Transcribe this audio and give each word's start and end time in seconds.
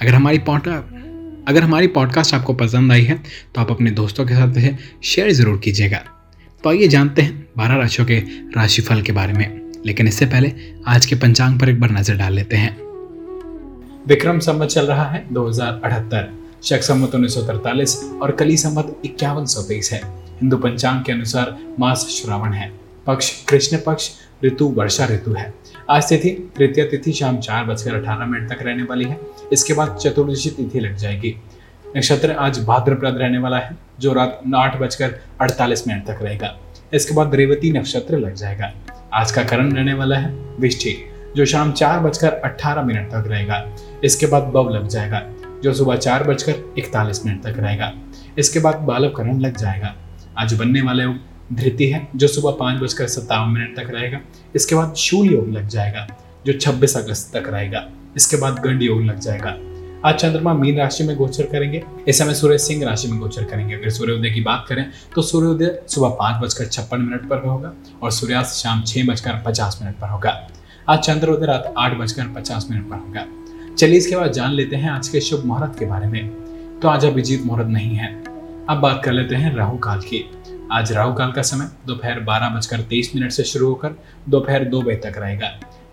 अगर 0.00 0.14
हमारी 0.14 0.38
पॉडकास्ट 0.38 1.48
अगर 1.48 1.62
हमारी 1.62 1.86
पॉडकास्ट 1.86 2.34
आपको 2.34 2.52
पसंद 2.54 2.92
आई 2.92 3.02
है 3.02 3.14
तो 3.54 3.60
आप 3.60 3.70
अपने 3.70 3.90
दोस्तों 3.90 4.24
के 4.26 4.34
साथ 4.34 4.56
इसे 4.56 4.76
शेयर 5.04 5.30
ज़रूर 5.32 5.58
कीजिएगा। 5.58 5.98
तो 6.64 6.70
आइए 6.70 6.88
जानते 6.88 7.22
हैं 7.22 7.48
बारह 7.56 7.76
राशियों 7.76 8.06
के 8.06 8.18
राशिफल 8.56 9.02
के 9.02 9.12
बारे 9.12 9.32
में। 9.32 9.60
लेकिन 9.86 10.08
इससे 10.08 10.26
पहले 10.26 10.52
आज 10.88 11.06
के 11.06 11.16
पंचांग 11.16 11.58
पर 11.60 11.68
एक 11.68 11.80
बार 11.80 11.90
नज़र 11.90 12.16
डाल 12.16 12.32
लेते 12.32 12.56
हैं। 12.56 12.76
विक्रम 14.08 14.38
संवत 14.38 14.68
चल 14.68 14.86
रहा 14.86 15.04
है 15.04 15.24
दो 15.32 15.46
हज़ार 15.48 15.80
अठहत्तर। 15.84 16.28
शक 16.64 16.82
संवत 16.82 17.14
उन्नीस 17.14 17.36
और 18.22 18.36
कली 18.38 18.56
संवत 18.56 18.96
इक्यावन 19.04 19.44
सौ 19.46 19.62
तेईस 19.62 19.92
है। 19.92 20.00
हिंदू 20.40 20.56
पंचांग 20.56 21.04
के 21.04 21.12
अनुसार 21.12 21.56
मास 21.80 22.06
श्रावण 22.12 22.52
है। 22.52 22.72
पक्ष 23.06 23.30
कृष्ण 23.48 23.78
पक्ष, 23.86 24.10
ऋतु 24.44 24.68
वर्षा 24.76 25.06
ऋतु 25.06 25.32
है। 25.32 25.52
आज 25.90 26.08
तिथि 26.08 26.30
तृतीय 26.56 26.84
तिथि 26.84 27.12
शाम 27.12 27.38
चार 27.38 27.64
बजकर 27.64 27.94
अठारह 27.94 28.26
मिनट 28.26 28.52
तक 28.52 28.62
रहने 28.62 28.82
वाली 28.82 29.04
है। 29.04 29.20
इसके 29.52 29.72
बाद 29.72 29.96
चतुर्दशी 29.96 30.50
तिथि 30.50 30.80
लग 30.80 30.96
जाएगी। 30.96 31.36
नक्षत्र 31.96 32.32
आज 32.32 32.64
भाद्रप्रद 32.64 33.16
रहने 33.16 33.38
वाला 33.38 33.58
है, 33.58 33.76
जो 34.00 34.12
रात 34.12 34.42
आठ 34.54 34.78
बजकर 34.78 35.20
अड़तालीस 35.40 35.88
मिनट 35.88 36.06
तक 36.06 36.18
रहेगा। 36.22 36.58
इसके 36.94 37.14
बाद 37.14 37.34
रेवती 37.34 37.72
नक्षत्र 37.72 38.18
लग 38.18 38.34
जाएगा। 38.34 38.72
आज 39.14 39.32
का 39.32 39.44
करण 39.44 39.72
रहने 39.72 39.94
वाला 39.94 40.16
है 40.16 40.30
विष्ठी 40.60 40.96
जो 41.36 41.44
शाम 41.44 41.72
चार 41.72 42.00
बजकर 42.00 42.32
अट्ठारह 42.32 42.82
मिनट 42.82 43.08
तक 43.08 43.24
रहेगा। 43.26 43.76
इसके 44.04 44.26
बाद 44.26 44.42
बव 44.42 44.68
लग 44.68 44.88
जाएगा, 44.88 45.22
जो 45.62 45.74
सुबह 45.74 45.96
चार 45.96 46.24
बजकर 46.24 46.74
इकतालीस 46.78 47.26
मिनट 47.26 47.42
तक 47.42 47.54
रहेगा। 47.56 47.92
इसके 48.38 48.58
बाद 48.58 48.74
बालव 48.74 49.10
करण 49.10 49.40
लग 49.40 49.56
जाएगा। 49.56 49.96
आज 50.38 50.54
बनने 50.54 50.82
वाले 50.82 51.06
धृति 51.54 51.86
है, 51.86 52.08
जो 52.16 52.28
सुबह 52.28 52.50
पाँच 52.50 52.80
बजकर 52.80 53.06
सत्तावन 53.06 53.48
मिनट 53.48 53.76
तक 53.76 53.90
रहेगा। 53.90 54.20
इसके 54.54 54.74
बाद 54.74 54.94
शूल 54.94 55.26
योग 55.26 55.48
लग 55.50 55.68
जाएगा, 55.68 56.06
जो 56.46 56.52
26 56.52 56.96
अगस्त 56.96 57.36
तक 57.36 57.48
रहेगा। 57.48 57.88
इसके 58.16 58.36
बाद 58.36 58.58
गंड 58.58 58.82
योग 58.82 59.02
लग 59.02 59.18
जाएगा। 59.18 59.56
आज 60.04 60.14
चंद्रमा 60.14 60.52
मीन 60.54 60.78
राशि 60.78 61.04
में 61.04 61.16
गोचर 61.16 61.46
करेंगे। 61.46 61.82
इस 62.08 62.18
समय 62.18 62.34
सूर्य 62.34 62.58
सिंह 62.58 62.84
राशि 62.84 63.08
में 63.08 63.18
गोचर 63.20 63.44
करेंगे। 63.44 63.74
अगर 63.74 63.90
सूर्योदय 63.90 64.30
की 64.30 64.40
बात 64.40 64.64
करें 64.68 64.84
तो 65.14 65.22
सूर्योदय 65.22 65.82
सुबह 65.88 66.08
पाँच 66.18 66.42
बजकर 66.42 66.66
छप्पन 66.66 67.00
मिनट 67.00 67.28
पर 67.30 67.46
होगा 67.46 67.72
और 68.02 68.10
सूर्यास्त 68.10 68.54
शाम 68.54 68.82
छह 68.82 69.06
बजकर 69.06 69.42
पचास 69.46 69.78
मिनट 69.82 69.98
पर 70.00 70.08
होगा। 70.08 70.30
आज 70.88 70.98
चंद्रोदय 70.98 71.46
रात 71.46 71.72
आठ 71.78 71.96
बजकर 71.98 72.28
पचास 72.34 72.66
मिनट 72.70 72.88
पर 72.90 72.96
होगा। 72.96 73.26
चलिए 73.74 73.98
इसके 73.98 74.16
बाद 74.16 74.32
जान 74.32 74.52
लेते 74.52 74.76
हैं 74.76 74.90
आज 74.90 75.08
के 75.08 75.20
शुभ 75.20 75.44
मुहूर्त 75.44 75.78
के 75.78 75.86
बारे 75.86 76.06
में। 76.06 76.28
तो 76.80 76.88
आज 76.88 77.04
अभिजीत 77.04 77.44
मुहूर्त 77.44 77.68
नहीं 77.68 77.96
है। 77.96 78.12
अब 78.68 78.78
बात 78.78 79.02
कर 79.04 79.12
लेते 79.12 79.34
हैं 79.34 79.54
राहु 79.56 79.78
काल 79.78 80.00
की। 80.00 80.24
आज 80.72 80.92
राहु 80.92 81.14
काल 81.14 81.32
का 81.32 81.42
समय 81.42 81.70
दोपहर 81.86 82.20
बारह 82.20 82.48
बजकर 82.48 82.80
तेईस 82.80 83.12
मिनट 83.14 83.30
से 83.30 83.44
शुरू 83.44 83.68
होकर 83.68 83.94
दोपहर 84.28 84.64
दो 84.64 84.82
बजे 84.82 84.96
तक 85.04 85.18
रहेगा। 85.18 85.48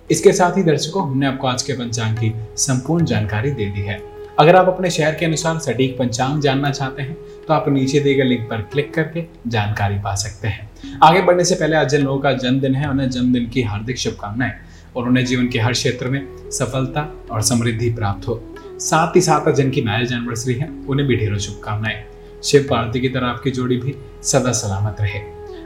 इसके 0.10 0.32
साथ 0.34 0.58
ही 0.58 0.62
दर्शकों, 0.64 1.02
हमने 1.10 1.26
आपको 1.26 1.48
आज 1.48 1.64
के 1.64 1.74
पंचांग 1.74 2.16
की 2.18 2.34
संपूर्ण 2.58 3.06
जानकारी 3.06 3.52
दे 3.52 3.66
दी 3.66 3.82
है। 3.82 4.00
अगर 4.40 4.56
आप 4.56 4.68
अपने 4.68 4.90
शहर 4.90 5.16
के 5.16 5.26
अनुसार 5.26 5.58
सटीक 5.60 5.98
पंचांग 5.98 6.42
जानना 6.42 6.70
चाहते 6.72 7.02
हैं 7.02 7.16
तो 7.48 7.54
आप 7.54 7.68
नीचे 7.70 8.00
दिए 8.00 8.14
गए 8.16 8.24
लिंक 8.24 8.48
पर 8.50 8.62
क्लिक 8.64 8.94
करके 8.94 9.24
जानकारी 9.48 9.98
पा 10.00 10.14
सकते 10.16 10.48
हैं। 10.48 10.70
आगे 11.04 11.22
बढ़ने 11.22 11.46
से 11.46 11.56
पहले 11.56 11.76
आज 11.76 11.90
जिन 11.90 12.04
लोगों 12.04 12.20
का 12.20 12.32
जन्मदिन 12.34 12.76
है, 12.76 12.90
उन्हें 12.90 13.10
जन्मदिन 13.10 13.50
की 13.50 13.62
हार्दिक 13.62 13.98
शुभकामनाएँ 13.98 14.54
और 14.96 15.08
उन्हें 15.08 15.26
जीवन 15.26 15.48
के 15.48 15.60
हर 15.60 15.74
क्षेत्र 15.74 16.08
में 16.08 16.50
सफलता 16.52 17.08
और 17.32 17.42
समृद्धि 17.42 17.90
प्राप्त 17.90 18.28
हो। 18.28 18.42
साथ 18.80 19.16
ही 19.16 19.22
साथ 19.22 19.52
जिनकी 19.52 19.82
मैरिज 19.82 20.14
एनिवर्सरी 20.14 20.54
है, 20.54 20.70
उन्हें 20.88 21.08
भी 21.08 21.18
ढेरों 21.18 21.38
शुभकामनाएँ। 21.40 22.04
शिव 22.44 22.68
पार्वती 22.70 23.00
की 23.00 23.10
तरह 23.10 23.28
आपकी 23.28 23.52
जोड़ी 23.52 23.78
भी 23.78 23.96
सदा 24.24 24.52
सलामत 24.54 25.02
रहे। 25.02 25.22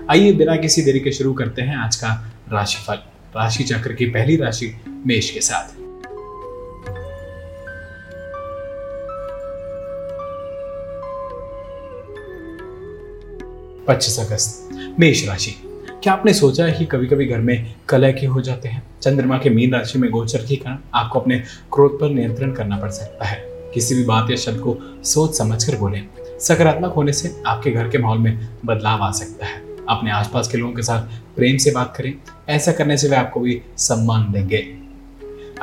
आइए 0.09 0.33
बिना 0.33 0.55
किसी 0.55 0.81
देरी 0.81 0.99
के 0.99 1.11
शुरू 1.11 1.33
करते 1.33 1.61
हैं 1.61 1.77
आज 1.77 1.95
का 1.95 2.13
राशिफल। 2.51 3.10
राशि 3.35 3.63
चक्र 3.63 3.93
की 3.93 4.05
पहली 4.05 4.35
राशि 4.35 4.81
मेष 4.87 5.29
के 5.29 5.41
साथ। 5.41 5.81
पच्चीस 13.85 14.19
अगस्त, 14.19 14.69
मेष 14.99 15.27
राशि। 15.27 15.51
क्या 16.03 16.13
आपने 16.13 16.33
सोचा 16.33 16.65
है 16.65 16.71
कि 16.71 16.85
कभी 16.85 17.07
कभी 17.07 17.25
घर 17.25 17.37
में 17.37 17.75
कलह 17.89 18.11
के 18.11 18.25
हो 18.25 18.41
जाते 18.41 18.69
हैं? 18.69 18.83
चंद्रमा 19.01 19.37
के 19.37 19.49
मीन 19.49 19.73
राशि 19.73 19.99
में 19.99 20.11
गोचर 20.11 20.39
के 20.39 20.55
कारण 20.55 20.77
आपको 20.93 21.19
अपने 21.19 21.39
क्रोध 21.73 21.99
पर 21.99 22.09
नियंत्रण 22.09 22.51
करना 22.51 22.77
पड़ 22.77 22.89
सकता 22.89 23.25
है। 23.25 23.43
किसी 23.73 23.95
भी 23.95 24.03
बात 24.03 24.29
या 24.29 24.35
शब्द 24.35 24.59
को 24.59 24.77
सोच 25.03 25.37
समझकर 25.37 25.77
बोलें। 25.77 26.07
सकारात्मक 26.39 26.93
होने 26.93 27.13
से 27.13 27.43
आपके 27.47 27.71
घर 27.71 27.89
के 27.89 27.97
माहौल 27.97 28.17
में 28.17 28.47
बदलाव 28.65 29.01
आ 29.01 29.11
सकता 29.11 29.45
है। 29.45 29.70
अपने 29.89 30.11
आसपास 30.11 30.47
के 30.47 30.57
लोगों 30.57 30.73
के 30.73 30.81
साथ 30.81 31.01
प्रेम 31.35 31.57
से 31.57 31.71
बात 31.71 31.93
करें। 31.97 32.13
ऐसा 32.49 32.71
करने 32.71 32.97
से 32.97 33.09
वे 33.09 33.15
आपको 33.15 33.39
भी 33.39 33.61
सम्मान 33.77 34.31
देंगे। 34.31 34.75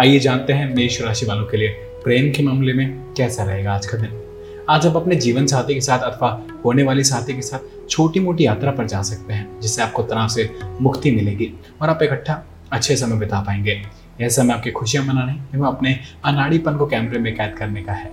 आइए 0.01 0.19
जानते 0.19 0.53
हैं 0.53 0.75
मेष 0.75 1.03
राशि 1.03 1.27
वालों 1.27 1.47
के 1.47 1.57
लिए 1.57 1.69
प्रेम 2.05 2.33
के 2.33 2.43
मामले 2.43 2.73
में 2.73 3.15
कैसा 3.17 3.45
रहेगा 3.45 3.73
आज 3.73 3.87
का 3.87 3.99
दिन। 3.99 4.23
आज 4.71 4.87
आप 4.87 4.97
अपने 4.97 5.17
जीवन 5.17 5.47
साथी 5.47 5.75
के 5.75 5.81
साथ 5.81 5.99
अथवा 5.99 6.47
होने 6.65 6.83
वाली 6.83 7.05
साथी 7.05 7.35
के 7.35 7.43
साथ 7.43 7.89
छोटी 7.91 8.21
मोटी 8.21 8.47
यात्रा 8.47 8.71
पर 8.71 8.87
जा 8.87 9.03
सकते 9.03 9.35
हैं, 9.35 9.61
जिससे 9.61 9.83
आपको 9.83 10.03
तनाव 10.03 10.29
से 10.29 10.55
मुक्ति 10.81 11.11
मिलेगी 11.11 11.53
और 11.83 11.91
आप 11.91 12.03
इकट्ठा 12.03 12.45
अच्छे 12.73 12.97
समय 12.97 13.17
बिता 13.17 13.41
पाएँगे। 13.41 13.83
यह 14.21 14.29
समय 14.29 14.55
आपकी 14.55 14.71
खुशियाँ 14.71 15.05
मनाने 15.05 15.33
एवं 15.33 15.69
अपने 15.69 16.01
अनाड़ीपन 16.25 16.77
को 16.77 16.87
कैमरे 16.87 17.19
में 17.19 17.37
कैद 17.37 17.57
करने 17.59 17.83
का 17.83 17.93
है। 17.93 18.07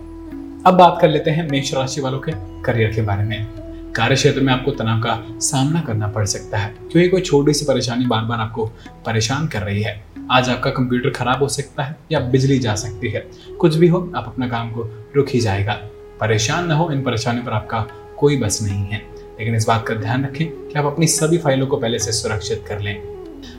अब 0.64 0.74
बात 0.74 0.98
कर 1.02 1.10
लेते 1.10 1.32
हैं 1.32 1.50
मेष 1.50 1.74
राशि 1.74 2.02
वालों 2.02 2.20
के 2.20 2.32
करियर 2.62 2.94
के 2.94 3.02
बारे 3.02 3.24
में। 3.24 3.65
कार्य 3.96 4.16
क्षेत्र 4.16 4.42
में 4.42 4.54
आपको 4.54 4.72
तनाव 4.72 5.00
का 5.00 5.26
सामना 5.30 5.82
करना 5.82 6.08
पड़ 6.08 6.26
सकता 6.26 6.58
है, 6.58 6.76
क्योंकि 6.92 7.10
कोई 7.10 7.22
छोटी 7.22 7.54
सी 7.54 7.66
परेशानी 7.66 8.06
बार 8.06 8.24
बार 8.24 8.40
आपको 8.40 8.66
परेशान 9.06 9.48
कर 9.48 9.62
रही 9.62 9.82
है। 9.82 10.06
आज 10.32 10.50
आपका 10.50 10.70
कंप्यूटर 10.70 11.10
खराब 11.10 11.40
हो 11.40 11.48
सकता 11.48 11.84
है 11.84 11.96
या 12.12 12.20
बिजली 12.20 12.60
जा 12.60 12.76
सकती 12.76 13.10
है। 13.10 13.28
कुछ 13.60 13.76
भी 13.76 13.88
हो, 13.88 14.12
आप 14.16 14.24
अपना 14.28 14.48
काम 14.48 14.72
को 14.72 15.06
रुक 15.16 15.26
ही 15.30 15.40
जाएगा। 15.40 15.74
परेशान 16.20 16.68
न 16.68 16.72
हो, 16.72 16.92
इन 16.92 17.02
परेशानियों 17.02 17.46
पर 17.46 17.52
आपका 17.52 17.88
कोई 18.18 18.38
बस 18.38 18.60
नहीं 18.64 18.86
है। 18.86 19.02
लेकिन 19.40 19.56
इस 19.56 19.68
बात 19.68 19.88
का 19.88 19.94
ध्यान 19.94 20.26
रखें 20.26 20.48
कि 20.48 20.80
आप 20.80 20.86
अपनी 20.86 21.08
सभी 21.08 21.38
फाइलों 21.38 21.68
को 21.68 21.78
पहले 21.78 22.00
से 22.00 22.12
सुरक्षित 22.12 22.66
कर 22.68 22.80
लें। 22.80 23.02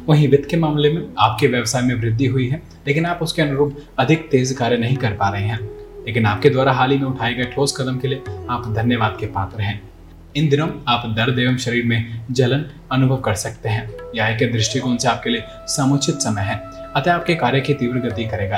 वहीं 0.08 0.28
वित्त 0.28 0.50
के 0.50 0.56
मामले 0.56 0.92
में 0.92 1.08
आपके 1.18 1.46
व्यवसाय 1.46 1.82
में 1.82 1.94
वृद्धि 1.94 2.26
हुई 2.26 2.48
है, 2.48 2.62
लेकिन 2.86 3.06
आप 3.06 3.18
उसके 3.22 3.42
अनुरूप 3.42 3.76
अधिक 3.98 4.28
तेज 4.30 4.52
कार्य 4.52 4.76
नहीं 4.76 4.96
कर 4.96 5.10
पा 5.10 5.28
रहे 5.28 5.44
हैं। 5.44 5.60
लेकिन 6.06 6.26
आपके 6.26 6.50
द्वारा 6.50 6.72
हाल 6.72 6.90
ही 6.90 6.98
में 6.98 7.06
उठाए 7.06 7.34
गए 7.34 7.44
ठोस 7.44 7.76
कदम 7.76 7.98
के 7.98 8.08
लिए 8.08 8.22
आप 8.50 8.72
धन्यवाद 8.76 9.16
के 9.20 9.26
पात्र 9.26 9.60
हैं। 9.60 9.95
इन 10.36 10.48
दिनों 10.48 10.68
आप 10.88 11.14
दर्द 11.16 11.38
एवं 11.38 11.56
शरीर 11.56 11.84
में 11.84 12.26
जलन 12.30 12.64
अनुभव 12.92 13.16
कर 13.16 13.34
सकते 13.34 13.68
हैं। 13.68 13.92
यह 14.14 14.36
के 14.36 14.46
दृष्टिकोण 14.46 14.96
से 14.96 15.08
आपके 15.08 15.30
लिए 15.30 15.44
समुचित 15.66 16.14
समय 16.14 16.42
है। 16.42 16.56
अतः 16.96 17.14
आपके 17.14 17.34
कार्य 17.34 17.60
की 17.60 17.74
तीव्र 17.74 17.98
गति 17.98 18.24
करेगा। 18.24 18.56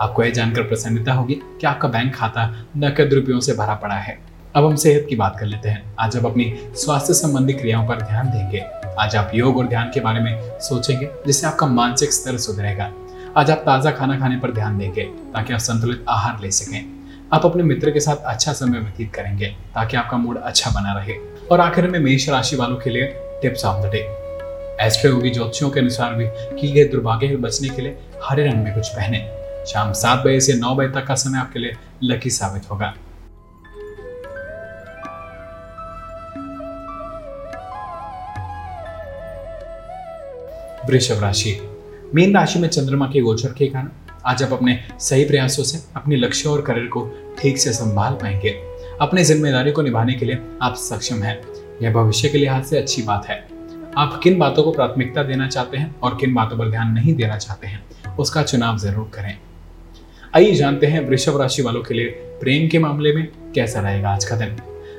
आपको 0.00 0.24
यह 0.24 0.30
जानकर 0.30 0.62
प्रसन्नता 0.62 1.12
होगी 1.12 1.34
कि 1.34 1.66
आपका 1.66 1.88
बैंक 1.88 2.14
खाता 2.14 2.66
नकद 2.76 3.14
रुपयों 3.14 3.40
से 3.40 3.52
भरा 3.52 3.74
पड़ा 3.74 3.94
है। 3.94 4.18
अब 4.56 4.64
हम 4.64 4.76
सेहत 4.76 5.06
की 5.08 5.16
बात 5.16 5.36
कर 5.40 5.46
लेते 5.46 5.68
हैं। 5.68 5.96
आज 6.00 6.16
आप 6.16 6.26
अपनी 6.26 6.54
स्वास्थ्य 6.76 7.14
संबंधी 7.14 7.52
क्रियाओं 7.52 7.88
पर 7.88 8.02
ध्यान 8.02 8.26
देंगे। 8.26 8.64
आज 8.98 9.16
आप 9.16 9.30
योग 9.34 9.56
और 9.56 9.66
ध्यान 9.66 9.90
के 9.94 10.00
बारे 10.00 10.20
में 10.20 10.58
सोचेंगे, 10.60 11.08
जिससे 11.26 11.46
आपका 11.46 11.66
मानसिक 11.66 12.12
स्तर 12.12 12.36
सुधरेगा। 12.36 12.92
आज 13.36 13.50
आप 13.50 13.58
ताज़ा 13.58 13.90
खाना 13.90 14.18
खाने 14.18 14.36
पर 14.36 14.52
ध्यान 14.52 14.78
देंगे, 14.78 15.02
ताकि 15.04 15.52
आप 15.52 15.58
संतुलित 15.58 16.04
आहार 16.08 16.40
ले 16.40 16.50
सकें। 16.50 17.03
आप 17.34 17.46
अपने 17.46 17.62
मित्र 17.62 17.90
के 17.90 18.00
साथ 18.00 18.16
अच्छा 18.24 18.52
समय 18.52 18.78
व्यतीत 18.78 19.12
करेंगे 19.14 19.46
ताकि 19.74 19.96
आपका 19.96 20.16
मूड 20.16 20.38
अच्छा 20.38 20.70
बना 20.70 20.92
रहे। 20.92 21.14
और 21.50 21.60
आखिर 21.60 21.86
में 21.90 21.98
मेष 21.98 22.28
राशि 22.28 22.56
वालों 22.56 22.76
के 22.76 22.90
लिए 22.90 23.06
टिप्स 23.42 23.64
ऑफ़ 23.64 23.86
द 23.86 23.90
डे 23.90 24.02
ऐसे 24.80 25.08
होगी 25.08 25.30
ज्योतिषियों 25.30 25.70
के 25.70 25.80
अनुसार 25.80 26.14
भी 26.14 26.26
की 26.60 26.72
गए 26.72 26.84
दुर्भाग्य 26.84 27.28
से 27.28 27.36
बचने 27.36 27.68
के 27.68 27.82
लिए 27.82 27.98
हरे 28.24 28.46
रंग 28.46 28.64
में 28.64 28.74
कुछ 28.74 28.88
पहने। 28.88 29.18
शाम 29.66 29.92
सात 29.92 30.24
बजे 30.26 30.40
से 30.40 30.54
नौ 30.54 30.74
बजे 30.74 30.88
तक 30.88 31.06
का 31.06 31.14
समय 31.14 31.38
आपके 31.38 31.58
लिए 31.58 31.76
लकी 32.02 32.30
साबित 32.30 32.70
होगा। 32.70 32.94
वृषभ 40.86 41.22
राशि। 41.22 41.58
मीन 42.14 42.36
राशि 42.36 42.58
में 42.58 42.68
चंद्रमा 42.68 43.06
के 43.06 43.20
गोचर 43.20 43.52
के 43.52 43.66
कारण 43.66 43.88
आज 44.26 44.42
आप 44.42 44.52
अपने 44.52 44.78
सही 45.00 45.24
प्रयासों 45.24 45.62
से, 45.62 45.78
अपने 45.96 46.16
लक्ष्य 46.16 46.48
और 46.48 46.60
करियर 46.62 46.86
को 46.86 47.00
ठीक 47.38 47.58
से 47.58 47.72
संभाल 47.72 48.12
पाएँगे। 48.12 48.50
अपने 49.00 49.24
ज़िम्मेदारी 49.24 49.72
को 49.72 49.82
निभाने 49.82 50.12
के 50.12 50.26
लिए 50.26 50.38
आप 50.62 50.74
सक्षम 50.74 51.22
हैं। 51.22 51.36
यह 51.82 51.92
भविष्य 51.92 52.28
के 52.28 52.38
लिहाज 52.38 52.64
से 52.64 52.78
अच्छी 52.78 53.02
बात 53.02 53.26
है। 53.26 53.36
आप 53.96 54.18
किन 54.22 54.38
बातों 54.38 54.62
को 54.62 54.70
प्राथमिकता 54.72 55.22
देना 55.22 55.48
चाहते 55.48 55.76
हैं 55.76 55.94
और 56.00 56.16
किन 56.16 56.34
बातों 56.34 56.58
पर 56.58 56.70
ध्यान 56.70 56.92
नहीं 56.92 57.14
देना 57.14 57.36
चाहते 57.38 57.66
हैं, 57.66 57.84
उसका 58.16 58.42
चुनाव 58.42 58.78
ज़रूर 58.78 59.10
करें। 59.14 59.36
आइए 60.34 60.54
जानते 60.54 60.86
हैं 60.86 61.06
वृषभ 61.08 61.40
राशि 61.40 61.62
वालों 61.62 61.82
के 61.82 61.94
लिए 61.94 62.06
प्रेम 62.40 62.68
के 62.68 62.78
मामले 62.78 63.12
में 63.14 63.26
कैसा 63.54 63.80
रहेगा 63.80 64.10
आज 64.10 64.24
का 64.24 64.36
दिन। 64.36 64.56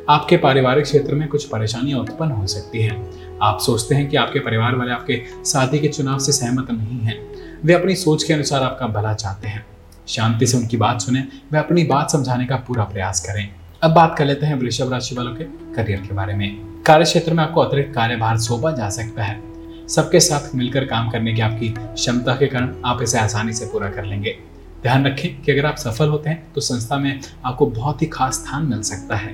आपके 0.09 0.37
पारिवारिक 0.37 0.83
क्षेत्र 0.83 1.15
में 1.15 1.27
कुछ 1.27 1.45
परेशानियाँ 1.45 1.99
उत्पन्न 1.99 2.31
हो 2.31 2.47
सकती 2.47 2.81
हैं। 2.81 3.37
आप 3.41 3.59
सोचते 3.59 3.95
हैं 3.95 4.07
कि 4.09 4.17
आपके 4.17 4.39
परिवार 4.39 4.75
वाले 4.75 4.91
आपके 4.91 5.21
साथी 5.45 5.79
के 5.79 5.87
चुनाव 5.87 6.19
से 6.19 6.31
सहमत 6.31 6.71
नहीं 6.71 6.99
हैं। 6.99 7.19
वे 7.65 7.73
अपनी 7.73 7.95
सोच 7.95 8.23
के 8.23 8.33
अनुसार 8.33 8.63
आपका 8.63 8.87
भला 8.87 9.13
चाहते 9.13 9.47
हैं। 9.47 9.65
शांति 10.07 10.47
से 10.47 10.57
उनकी 10.57 10.77
बात 10.77 11.01
सुने। 11.01 11.19
वे 11.51 11.57
अपनी 11.59 11.83
बात 11.83 12.11
समझाने 12.11 12.45
का 12.45 12.55
पूरा 12.55 12.83
प्रयास 12.83 13.25
करें। 13.25 13.49
अब 13.83 13.91
बात 13.91 14.15
कर 14.17 14.25
लेते 14.25 14.45
हैं 14.45 14.55
वृषभ 14.55 14.91
राशि 14.91 15.15
वालों 15.15 15.35
के 15.35 15.43
करियर 15.43 16.01
के 16.01 16.13
बारे 16.13 16.33
में। 16.33 16.81
कार्य 16.81 17.05
क्षेत्र 17.05 17.33
में 17.33 17.43
आपको 17.43 17.61
अतिरिक्त 17.61 17.95
कार्यभार 17.95 18.37
सौंपा 18.37 18.71
जा 18.71 18.89
सकता 18.89 19.23
है। 19.23 19.41
सबके 19.87 20.19
साथ 20.19 20.55
मिलकर 20.55 20.85
काम 20.85 21.09
करने 21.09 21.33
की 21.33 21.41
आपकी 21.41 21.69
क्षमता 21.77 22.33
के 22.33 22.47
कारण 22.47 22.75
आप 22.85 23.01
इसे 23.01 23.19
आसानी 23.19 23.53
से 23.53 23.65
पूरा 23.65 23.89
कर 23.89 24.05
लेंगे। 24.05 24.37
ध्यान 24.81 25.05
रखें 25.05 25.41
कि 25.41 25.51
अगर 25.51 25.65
आप 25.65 25.75
सफल 25.75 26.07
होते 26.07 26.29
हैं 26.29 26.53
तो 26.53 26.61
संस्था 26.61 26.97
में 26.97 27.19
आपको 27.45 27.65
बहुत 27.65 28.01
ही 28.01 28.07
खास 28.07 28.33
स्थान 28.33 28.65
मिल 28.65 28.81
सकता 28.81 29.15
है। 29.15 29.33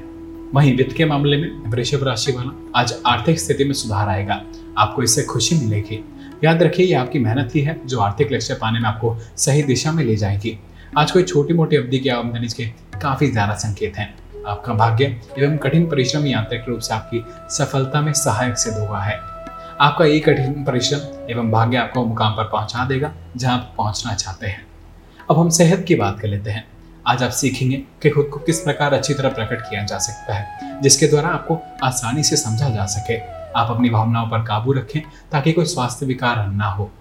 वहीं 0.54 0.76
वित्त 0.78 0.96
के 0.96 1.06
मामले 1.06 1.38
में 1.38 1.72
वृषभ 1.72 2.04
राशि 2.04 2.32
वाला 2.32 2.80
आज 2.80 2.94
आर्थिक 3.06 3.40
स्थिति 3.40 3.64
में 3.64 3.74
सुधार 3.74 4.10
आएगा। 4.10 4.42
आपको 4.78 5.04
इससे 5.04 5.24
खुशी 5.24 5.56
मिलेगी। 5.56 6.04
याद 6.42 6.62
रखिए, 6.64 6.86
ये 6.86 6.94
आपकी 6.94 7.20
मेहनत 7.20 7.56
ही 7.56 7.62
है, 7.62 7.76
जो 7.86 8.00
आर्थिक 8.00 8.32
लक्ष्य 8.32 8.54
पाने 8.54 8.80
में 8.80 8.88
आपको 8.90 9.18
सही 9.38 9.64
दिशा 9.64 9.92
में 9.92 10.04
ले 10.04 10.16
जाएगी। 10.16 10.58
आज 10.98 11.12
कोई 11.12 11.24
छोटी 11.24 11.54
मोटी 11.54 11.76
अवधि 11.76 12.00
की 12.00 12.10
आमदनी 12.10 12.48
के 12.48 12.66
काफ़ी 13.00 13.30
ज़्यादा 13.32 13.56
संकेत 13.56 13.98
हैं। 13.98 14.14
आपका 14.48 14.74
भाग्य 14.74 15.06
एवं 15.38 15.58
कठिन 15.58 15.86
परिश्रम 15.90 16.26
यांत्रिक 16.28 16.64
रूप 16.68 16.80
से 16.80 16.94
आपकी 16.94 17.24
सफलता 17.50 18.02
में 18.02 18.12
सहायक 18.14 18.58
सिद्ध 18.58 18.78
हुआ 18.78 19.02
है। 19.02 19.20
आपका 19.82 20.06
ये 20.06 20.20
कठिन 20.20 20.64
परिश्रम 20.64 21.30
एवं 21.32 21.52
भाग्य 21.52 21.78
आपको 21.78 22.06
मुकाम 22.06 22.34
पर 22.34 22.44
पहुँचा 22.44 22.86
देगा, 22.86 23.12
जहाँ 23.38 23.58
आप 23.58 23.74
पहुँचना 23.78 24.14
चाहते 24.14 24.48
हैं। 24.48 24.66
अब 25.30 25.40
हम 25.40 25.50
सेहत 25.50 25.84
की 25.88 25.96
बात 25.96 26.20
कर 26.20 26.28
लेते 26.28 26.52
हैं। 26.52 26.66
आज 27.08 27.24
आप 27.24 27.32
सीखेंगे 27.32 27.78
कि 28.02 28.10
खुद 28.10 28.30
को 28.34 28.40
किस 28.40 28.60
प्रकार 28.60 28.94
अच्छी 28.94 29.14
तरह 29.14 29.30
प्रकट 29.30 29.62
किया 29.62 29.84
जा 29.84 29.98
सकता 29.98 30.34
है, 30.34 30.82
जिसके 30.82 31.08
द्वारा 31.08 31.30
आपको 31.30 31.60
आसानी 31.84 32.24
से 32.24 32.38
समझा 32.38 32.70
जा 32.70 32.86
सके। 32.86 33.41
आप 33.56 33.72
अपनी 33.72 33.90
भावनाओं 33.90 34.30
पर 34.30 34.44
काबू 34.44 34.74
रखें 34.74 35.02
ताकि 35.32 35.52
कोई 35.52 35.66
स्वास्थ्य 35.66 36.06
विकार 36.06 36.46
ना 36.48 36.70
हो। 36.70 36.92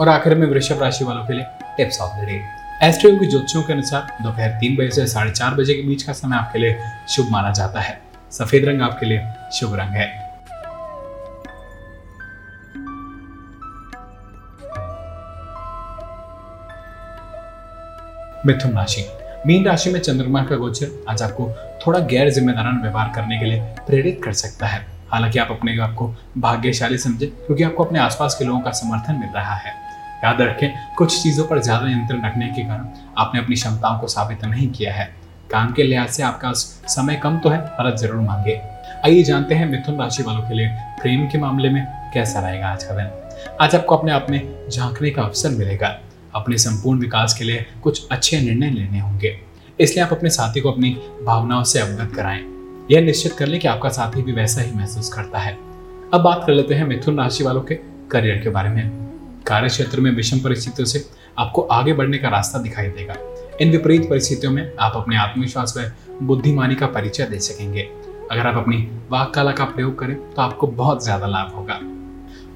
और 0.00 0.08
आखिर 0.08 0.34
में 0.34 0.46
वृषभ 0.46 0.82
राशि 0.82 1.04
वालों 1.04 1.24
के 1.26 1.32
लिए 1.32 1.44
tips 1.76 2.00
of 2.00 2.20
the 2.20 2.24
day 2.24 2.42
Astro 2.82 3.10
की 3.18 3.26
ज्योतिषों 3.26 3.62
के 3.62 3.72
अनुसार 3.72 4.16
दोपहर 4.22 4.48
तीन 4.50 4.76
बजे 4.76 4.90
से 4.90 5.06
साढ़े 5.06 5.30
चार 5.30 5.54
बजे 5.54 5.74
के 5.74 5.82
बीच 5.82 6.02
का 6.02 6.12
समय 6.12 6.36
आपके 6.36 6.58
लिए 6.58 6.78
शुभ 7.08 7.30
माना 7.30 7.50
जाता 7.50 7.80
है। 7.80 8.00
सफ़ेद 8.30 8.64
रंग 8.64 8.82
आपके 8.82 9.06
लिए 9.06 9.26
शुभ 9.52 9.74
रंग 9.74 9.90
है। 9.90 10.24
मिथुन 18.46 18.72
राशि। 18.72 19.06
मीन 19.46 19.64
राशि 19.66 19.90
में 19.90 20.00
चंद्रमा 20.00 20.42
का 20.42 20.56
गोचर 20.56 20.90
आज 21.08 21.22
आपको 21.22 21.50
थोड़ा 21.86 21.98
गैर 21.98 22.30
जिम्मेदाराना 22.30 22.82
व्यवहार 22.82 23.12
करने 23.14 23.38
के 23.38 23.44
लिए 23.44 23.60
प्रेरित 23.86 24.20
कर 24.24 24.32
सकता 24.32 24.66
है। 24.66 24.95
हालाँकि 25.12 25.38
आप 25.38 25.50
अपने 25.50 25.76
आप 25.78 25.94
को 25.94 26.14
भाग्यशाली 26.38 26.98
समझें, 26.98 27.28
क्योंकि 27.28 27.62
आपको 27.62 27.84
अपने 27.84 27.98
आसपास 27.98 28.36
के 28.38 28.44
लोगों 28.44 28.60
का 28.60 28.70
समर्थन 28.72 29.14
मिल 29.14 29.28
रहा 29.34 29.54
है। 29.54 29.74
याद 30.24 30.40
रखें, 30.40 30.94
कुछ 30.96 31.22
चीज़ों 31.22 31.44
पर 31.44 31.60
ज़्यादा 31.62 31.86
नियंत्रण 31.86 32.24
रखने 32.24 32.46
के 32.46 32.62
कारण 32.62 32.86
आपने 33.18 33.40
अपनी 33.40 33.54
क्षमताओं 33.54 33.98
को 33.98 34.06
साबित 34.06 34.44
नहीं 34.44 34.70
किया 34.70 34.94
है। 34.94 35.04
काम 35.50 35.72
के 35.72 35.82
लिहाज 35.82 36.08
से 36.08 36.22
आपका 36.22 36.52
समय 36.52 37.16
कम 37.16 37.38
तो 37.38 37.48
है, 37.48 37.58
पर 37.58 37.96
ज़रूर 37.96 38.20
मांगे। 38.20 38.60
आइए 39.04 39.22
जानते 39.22 39.54
हैं 39.54 39.66
मिथुन 39.66 39.98
राशि 39.98 40.22
वालों 40.22 40.42
के 40.48 40.54
लिए 40.54 40.68
प्रेम 41.00 41.26
के 41.28 41.38
मामले 41.38 41.68
में 41.68 41.84
कैसा 42.14 42.40
रहेगा 42.40 42.68
आज 42.68 42.84
का 42.84 42.94
दिन। 42.94 43.10
आज 43.60 43.74
आपको 43.74 43.96
अपने 43.96 44.12
आप 44.12 44.26
में 44.30 44.68
झांकने 44.70 45.10
का 45.10 45.22
अवसर 45.22 45.50
मिलेगा। 45.50 45.96
अपने 46.34 46.58
संपूर्ण 46.58 47.00
विकास 47.00 47.34
के 47.34 47.44
लिए 47.44 47.66
कुछ 47.82 48.06
अच्छे 48.12 48.40
निर्णय 48.40 48.70
लेने 48.70 49.00
होंगे। 49.00 49.36
इसलिए 49.80 50.04
आप 50.04 50.12
अपने 50.12 50.30
साथी 50.30 50.60
को 50.60 50.72
अपनी 50.72 50.90
भावनाओं 51.24 51.64
से 51.64 51.80
अवगत 51.80 52.14
कराएँ। 52.16 52.55
यह 52.90 53.00
निश्चित 53.00 53.32
कर 53.32 53.46
लें 53.46 53.58
कि 53.60 53.68
आपका 53.68 53.88
साथी 53.88 54.22
भी 54.22 54.32
वैसा 54.32 54.60
ही 54.60 54.72
महसूस 54.72 55.12
करता 55.14 55.38
है। 55.38 55.52
अब 56.14 56.20
बात 56.20 56.42
कर 56.46 56.52
लेते 56.52 56.74
हैं 56.74 56.86
मिथुन 56.86 57.18
राशि 57.18 57.44
वालों 57.44 57.60
के 57.60 57.74
करियर 58.10 58.36
के 58.36 58.50
बारे 58.50 58.68
में। 58.68 58.90
कार्य 59.46 59.68
क्षेत्र 59.68 60.00
में 60.00 60.10
विषम 60.10 60.40
परिस्थितियों 60.40 60.86
से 60.86 61.04
आपको 61.38 61.62
आगे 61.62 61.92
बढ़ने 61.92 62.18
का 62.18 62.28
रास्ता 62.28 62.58
दिखाई 62.58 62.88
देगा। 62.88 63.14
इन 63.60 63.70
विपरीत 63.70 64.08
परिस्थितियों 64.10 64.52
में 64.52 64.70
आप 64.80 64.96
अपने 64.96 65.16
आत्मविश्वास 65.16 65.74
व 65.78 65.90
बुद्धिमानी 66.22 66.74
का 66.74 66.86
परिचय 66.86 67.26
दे 67.26 67.38
सकेंगे। 67.40 67.88
अगर 68.30 68.46
आप 68.46 68.56
अपनी 68.56 68.76
वाक 69.10 69.34
कला 69.34 69.52
का 69.52 69.64
प्रयोग 69.64 69.98
करें 69.98 70.16
तो 70.30 70.42
आपको 70.42 70.66
बहुत 70.66 71.04
ज़्यादा 71.04 71.26
लाभ 71.26 71.52
होगा। 71.56 71.80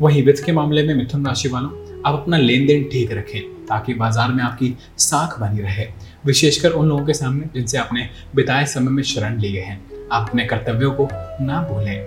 वही 0.01 0.23
वित्त 0.23 0.45
के 0.47 0.53
मामले 0.53 0.83
में 0.83 0.95
मिथुन 0.95 1.27
राशि 1.27 1.49
वालों, 1.49 1.71
आप 2.07 2.15
अपना 2.15 2.37
लेन 2.37 2.67
देन 2.67 2.89
ठीक 2.93 3.13
रखें, 3.13 3.41
ताकि 3.67 3.95
बाज़ार 3.95 4.33
में 4.33 4.43
आपकी 4.45 4.77
साख 4.99 5.39
बनी 5.41 5.63
रहे। 5.63 5.87
विशेषकर 6.27 6.71
उन 6.71 6.89
लोगों 6.89 7.07
के 7.07 7.15
सामने 7.15 7.49
जिनसे 7.55 7.79
आपने 7.79 8.09
बिताए 8.35 8.67
समय 8.69 8.91
में 8.91 9.03
शरण 9.05 9.39
लिए 9.39 9.61
हैं। 9.61 9.81
आप 10.13 10.29
अपने 10.29 10.45
कर्तव्यों 10.45 10.93
को 10.93 11.09
ना 11.41 11.61
भूलें। 11.63 12.01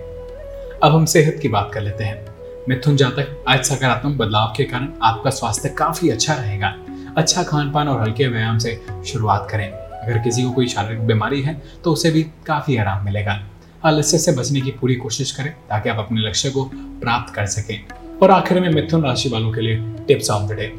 अब 0.82 0.92
हम 0.92 1.04
सेहत 1.04 1.38
की 1.42 1.48
बात 1.48 1.70
कर 1.74 1.80
लेते 1.80 2.04
हैं। 2.04 2.26
मिथुन 2.68 2.96
जातक, 2.96 3.44
आज 3.48 3.64
सकारात्मक 3.64 4.16
बदलाव 4.16 4.52
के 4.56 4.64
कारण 4.64 4.88
आपका 5.02 5.30
स्वास्थ्य 5.30 5.68
काफ़ी 5.68 6.08
अच्छा 6.10 6.34
रहेगा। 6.34 6.74
अच्छा 7.16 7.42
खान 7.42 7.72
पान 7.72 7.88
और 7.88 8.00
हल्के 8.00 8.26
व्यायाम 8.26 8.58
से 8.58 8.80
शुरुआत 9.06 9.48
करें। 9.50 9.68
अगर 9.68 10.18
किसी 10.18 10.42
को 10.42 10.50
कोई 10.50 10.68
शारीरिक 10.68 11.06
बीमारी 11.06 11.42
है 11.42 11.62
तो 11.84 11.92
उसे 11.92 12.10
भी 12.10 12.22
काफ़ी 12.22 12.76
आराम 12.76 13.04
मिलेगा। 13.04 13.40
आलस्य 13.84 14.18
से 14.18 14.32
बचने 14.32 14.60
की 14.60 14.70
पूरी 14.70 14.94
कोशिश 14.94 15.32
करें, 15.32 15.50
ताकि 15.70 15.88
आप 15.88 15.98
अपने 15.98 16.20
लक्ष्य 16.20 16.50
को 16.50 16.64
प्राप्त 16.74 17.34
कर 17.34 17.46
सकें। 17.46 17.84
और 18.22 18.30
आखिर 18.30 18.60
में 18.60 18.70
मिथुन 18.70 19.04
राशि 19.04 19.28
वालों 19.28 19.52
के 19.52 19.60
लिए 19.60 19.76
tips 20.08 20.30
of 20.30 20.52
the 20.52 20.56
day. 20.56 20.72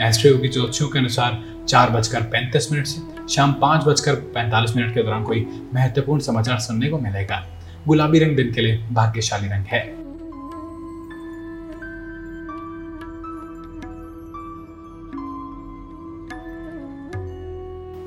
Astro 0.00 0.38
की 0.38 0.48
ज्योतिषियों 0.48 0.90
के 0.90 0.98
अनुसार 0.98 1.42
चार 1.68 1.90
बजकर 1.90 2.20
पैंतीस 2.20 2.72
मिनट 2.72 2.86
से 2.86 3.28
शाम 3.28 3.52
पाँच 3.52 3.84
बजकर 3.84 4.14
पैंतालीस 4.14 4.76
मिनट 4.76 4.94
के 4.94 5.02
दौरान 5.02 5.24
कोई 5.24 5.68
महत्वपूर्ण 5.74 6.20
समाचार 6.20 6.58
सुनने 6.58 6.88
को 6.88 6.98
मिलेगा। 6.98 7.46
गुलाबी 7.88 8.18
रंग 8.18 8.36
दिन 8.36 8.52
के 8.52 8.60
लिए 8.60 8.88
भाग्यशाली 8.92 9.48
रंग 9.48 9.64
है। 9.64 10.06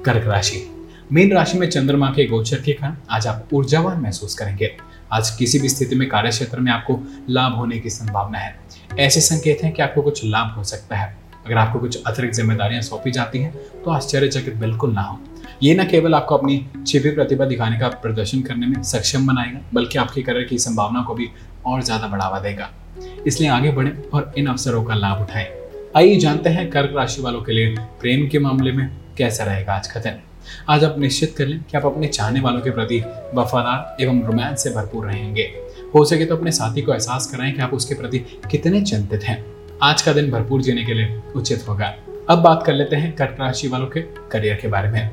कर्क 0.04 0.28
राशि। 0.28 0.76
मीन 1.12 1.34
राशि 1.34 1.58
में 1.58 1.70
चंद्रमा 1.70 2.08
के 2.08 2.26
गोचर 2.26 2.62
के 2.62 2.74
कारण 2.74 2.96
आज 3.12 3.28
आप 3.28 3.50
ऊर्जावान 3.54 4.02
महसूस 4.02 4.36
करेंगे। 4.36 4.78
आज 5.12 5.30
किसी 5.30 5.60
भी 5.60 5.70
स्थिति 5.70 5.96
में 5.96 6.10
कार्य 6.10 6.30
क्षेत्र 6.30 6.60
में 6.60 6.72
आपको 6.72 7.00
लाभ 7.30 7.56
होने 7.56 7.80
की 7.80 7.90
संभावना 7.90 8.38
है। 8.38 8.60
ऐसे 9.00 9.22
संकेत 9.22 9.64
हैं 9.64 9.74
कि 9.74 9.82
आपको 9.82 10.02
कुछ 10.02 10.26
लाभ 10.26 10.56
हो 10.58 10.64
सकता 10.64 10.96
है। 10.96 11.19
अगर 11.46 11.58
आपको 11.58 11.80
कुछ 11.80 12.04
अतिरिक्त 12.04 12.36
जिम्मेदारियाँ 12.36 12.82
सौंपी 12.82 13.12
जाती 13.12 13.40
हैं 13.40 13.54
तो 13.84 13.92
आश्चर्यचकित 13.92 14.56
बिल्कुल 14.56 14.94
ना 14.94 15.02
हो। 15.02 15.20
ये 15.64 15.74
न 15.76 15.84
केवल 15.86 16.14
आपको 16.16 16.38
अपनी 16.38 16.66
छिपी 16.88 17.12
प्रतिभा 17.12 17.46
दिखाने 17.46 17.80
का 17.80 17.88
प्रदर्शन 18.04 18.42
करने 18.42 18.68
में 18.68 18.82
सक्षम 18.84 19.28
बनाएगा, 19.28 19.60
बल्कि 19.74 19.98
आपकी 20.00 20.22
करियर 20.24 20.48
की 20.48 20.58
संभावना 20.60 21.02
को 21.04 21.14
भी 21.16 21.30
और 21.66 21.82
ज़्यादा 21.84 22.08
बढ़ावा 22.08 22.40
देगा। 22.40 22.70
इसलिए 23.28 23.50
आगे 23.50 23.72
बढ़े 23.72 23.92
और 24.14 24.32
इन 24.38 24.48
अवसरों 24.48 24.84
का 24.84 24.96
लाभ 24.96 25.22
उठाएँ। 25.22 25.48
आइए 25.98 26.16
जानते 26.20 26.50
हैं 26.50 26.70
कर्क 26.70 26.96
राशि 26.96 27.22
वालों 27.22 27.42
के 27.42 27.54
लिए 27.54 27.76
प्रेम 28.02 28.28
के 28.28 28.40
मामले 28.40 28.72
में 28.72 28.90
कैसा 29.18 29.44
रहेगा 29.44 29.74
आज 29.74 29.88
का 29.88 30.00
दिन। 30.00 30.20
आज 30.70 30.84
आप 30.84 30.96
निश्चित 31.00 31.36
कर 31.38 31.46
लें 31.46 31.60
कि 31.62 31.78
आप 31.78 31.86
अपने 31.86 32.08
चाहने 32.08 32.40
वालों 32.40 32.62
के 32.62 32.72
प्रति 32.72 33.00
वफादार 33.36 34.04
एवं 34.04 34.22
रोमांस 34.24 34.64
से 34.64 34.70
भरपूर 34.70 35.06
रहेंगे। 35.06 35.52
हो 35.96 36.04
सके 36.06 36.26
तो 36.26 36.36
अपने 36.38 36.52
साथी 36.52 36.82
को 36.82 36.94
एहसास 36.94 37.28
कराएँ 37.28 37.52
कि 37.52 37.62
आप 37.62 37.74
उसके 37.74 37.96
प्रति 37.96 38.20
कितने 38.52 38.82
चिंतित 38.82 39.24
हैं। 39.24 39.44
आज 39.84 40.02
का 40.02 40.14
दिन 40.14 40.32
भरपूर 40.32 40.62
जीने 40.62 40.84
के 40.84 40.94
लिए 40.94 41.22
उचित 41.36 41.66
होगा। 41.70 41.96
अब 42.30 42.38
बात 42.38 42.64
कर 42.66 42.74
लेते 42.74 42.96
हैं 42.96 43.16
कर्क 43.16 43.38
राशि 43.40 43.68
वालों 43.68 43.88
के 43.88 44.02
करियर 44.02 44.56
के 44.56 44.68
बारे 44.68 44.90
में। 44.90 45.10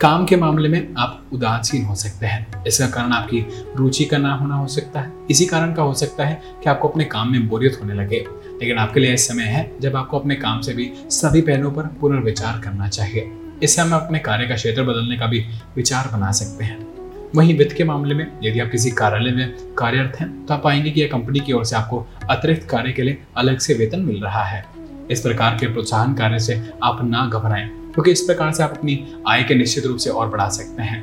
काम 0.00 0.24
के 0.24 0.36
मामले 0.36 0.68
में 0.68 0.94
आप 0.98 1.26
उदासीन 1.32 1.84
हो 1.84 1.94
सकते 1.94 2.26
हैं। 2.26 2.64
इसका 2.64 2.86
कारण 2.86 3.12
आपकी 3.12 3.46
रुचि 3.76 4.04
का 4.04 4.18
ना 4.18 4.34
होना 4.34 4.54
हो 4.54 4.66
सकता 4.66 5.00
है। 5.00 5.12
इसी 5.30 5.46
कारण 5.46 5.74
का 5.74 5.82
हो 5.82 5.94
सकता 5.94 6.24
है 6.24 6.42
कि 6.64 6.70
आपको 6.70 6.88
अपने 6.88 7.04
काम 7.04 7.32
में 7.32 7.48
बोरियत 7.48 7.78
होने 7.82 7.94
लगे। 7.94 8.26
लेकिन 8.60 8.78
आपके 8.78 9.00
लिए 9.00 9.16
समय 9.16 9.44
है 9.44 9.72
जब 9.80 9.96
आपको 9.96 10.18
अपने 10.18 10.34
काम 10.34 10.60
से 10.60 10.74
भी 10.74 10.92
सभी 10.96 11.40
पहलुओं 11.40 11.72
पर 11.72 11.82
पुनर्विचार 11.82 12.60
करना 12.60 12.88
चाहिए। 12.88 13.32
इस 13.62 13.76
समय 13.76 13.92
अपने 13.92 14.18
कार्य 14.18 14.46
का 14.46 14.54
क्षेत्र 14.54 14.82
बदलने 14.82 15.16
का 15.16 15.26
भी 15.26 15.46
विचार 15.76 16.10
बना 16.16 16.32
सकते 16.32 16.64
हैं। 16.64 16.93
वहीं 17.36 17.56
वित्त 17.58 17.74
के 17.76 17.84
मामले 17.84 18.14
में 18.14 18.26
यदि 18.42 18.60
आप 18.60 18.68
किसी 18.70 18.90
कार्यालय 18.90 19.30
में 19.30 19.74
कार्यरत 19.74 20.16
हैं 20.20 20.28
तो 20.46 20.54
आप 20.54 20.62
पाएँगे 20.62 20.90
कि 20.90 21.00
यह 21.00 21.08
कंपनी 21.12 21.40
की 21.40 21.52
ओर 21.52 21.64
से 21.64 21.76
आपको 21.76 21.98
अतिरिक्त 22.30 22.68
कार्य 22.68 22.92
के 22.92 23.02
लिए 23.02 23.18
अलग 23.36 23.58
से 23.58 23.74
वेतन 23.74 24.00
मिल 24.00 24.22
रहा 24.22 24.42
है। 24.44 24.64
इस 25.10 25.20
प्रकार 25.20 25.56
के 25.60 25.66
प्रोत्साहन 25.66 26.14
कार्य 26.14 26.38
से 26.38 26.60
आप 26.82 26.98
ना 27.04 27.26
घबराएँ, 27.28 27.66
क्योंकि 27.94 28.10
इस 28.10 28.20
प्रकार 28.20 28.52
से 28.52 28.62
आप 28.62 28.76
अपनी 28.78 29.14
आय 29.28 29.42
के 29.42 29.54
निश्चित 29.54 29.86
रूप 29.86 29.96
से 29.96 30.10
और 30.10 30.28
बढ़ा 30.28 30.48
सकते 30.48 30.82
हैं। 30.82 31.02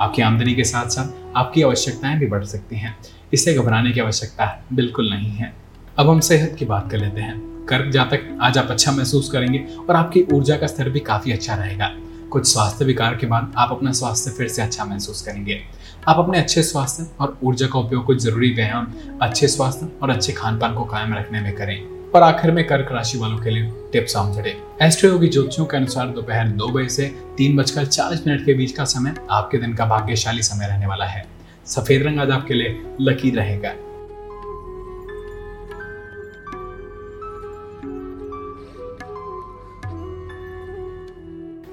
आपकी 0.00 0.22
आमदनी 0.22 0.54
के 0.54 0.64
साथ 0.64 0.88
साथ 0.88 1.36
आपकी 1.36 1.62
आवश्यकताएँ 1.62 2.18
भी 2.18 2.26
बढ़ 2.26 2.44
सकती 2.44 2.76
हैं। 2.76 2.96
इससे 3.32 3.54
घबराने 3.54 3.92
की 3.92 4.00
आवश्यकता 4.00 4.46
बिल्कुल 4.72 5.10
नहीं 5.10 5.30
है। 5.30 5.52
अब 5.98 6.08
हम 6.10 6.20
सेहत 6.20 6.56
की 6.58 6.64
बात 6.64 6.90
कर 6.90 6.98
लेते 6.98 7.20
हैं। 7.20 7.38
कर्क 7.68 7.92
जातक 7.92 8.36
आज 8.42 8.58
आप 8.58 8.70
अच्छा 8.70 8.92
महसूस 8.92 9.30
करेंगे 9.30 9.66
और 9.88 9.96
आपकी 9.96 10.26
ऊर्जा 10.32 10.56
का 10.56 10.66
स्तर 10.66 10.90
भी 10.90 11.00
काफ़ी 11.02 11.32
अच्छा 11.32 11.54
रहेगा। 11.54 11.92
कुछ 12.30 12.52
स्वास्थ्य 12.52 12.84
विकार 12.84 13.16
के 13.16 13.26
बाद 13.26 13.52
आप 13.56 13.70
अपना 13.70 13.92
स्वास्थ्य 13.92 14.30
फिर 14.30 14.48
से 14.48 14.62
अच्छा 14.62 14.84
महसूस 14.84 15.22
करेंगे। 15.22 15.60
आप 16.08 16.18
अपने 16.18 16.38
अच्छे 16.38 16.62
स्वास्थ्य 16.62 17.06
और 17.20 17.38
ऊर्जा 17.44 17.66
का 17.66 17.78
उपयोग 17.78 18.04
कुछ 18.04 18.18
ज़रूरी 18.18 18.50
व्यायाम, 18.50 18.86
अच्छे 19.22 19.48
स्वास्थ्य 19.48 19.88
और 20.02 20.10
अच्छे 20.10 20.32
खान 20.32 20.58
पान 20.58 20.74
को 20.74 20.84
कायम 20.84 21.14
रखने 21.14 21.40
में 21.40 21.52
करें। 21.52 22.10
और 22.14 22.22
आखिर 22.22 22.50
में 22.50 22.66
कर्क 22.66 22.92
राशि 22.92 23.18
वालों 23.18 23.38
के 23.38 23.50
लिए 23.50 23.70
टिप्स 23.92 24.16
ऑन 24.16 24.44
एस्ट्रो 24.82 25.18
की 25.18 25.28
ज्योतिषियों 25.28 25.66
के 25.66 25.76
अनुसार 25.76 26.08
दोपहर 26.08 26.48
दो 26.48 26.68
बजे 26.68 26.88
से 26.88 27.14
तीन 27.36 27.56
बजकर 27.56 27.86
चालीस 27.86 28.26
मिनट 28.26 28.44
के 28.46 28.54
बीच 28.54 28.72
का 28.72 28.84
समय 28.84 29.14
आपके 29.30 29.58
दिन 29.58 29.74
का 29.74 29.86
भाग्यशाली 29.86 30.42
समय 30.42 30.66
रहने 30.66 30.86
वाला 30.86 31.04
है। 31.04 31.26
सफ़ेद 31.66 32.02
रंग 32.02 32.20
आज 32.20 32.30
आपके 32.30 32.54
लिए 32.54 32.82
लकी 33.00 33.30
रहेगा। 33.30 33.74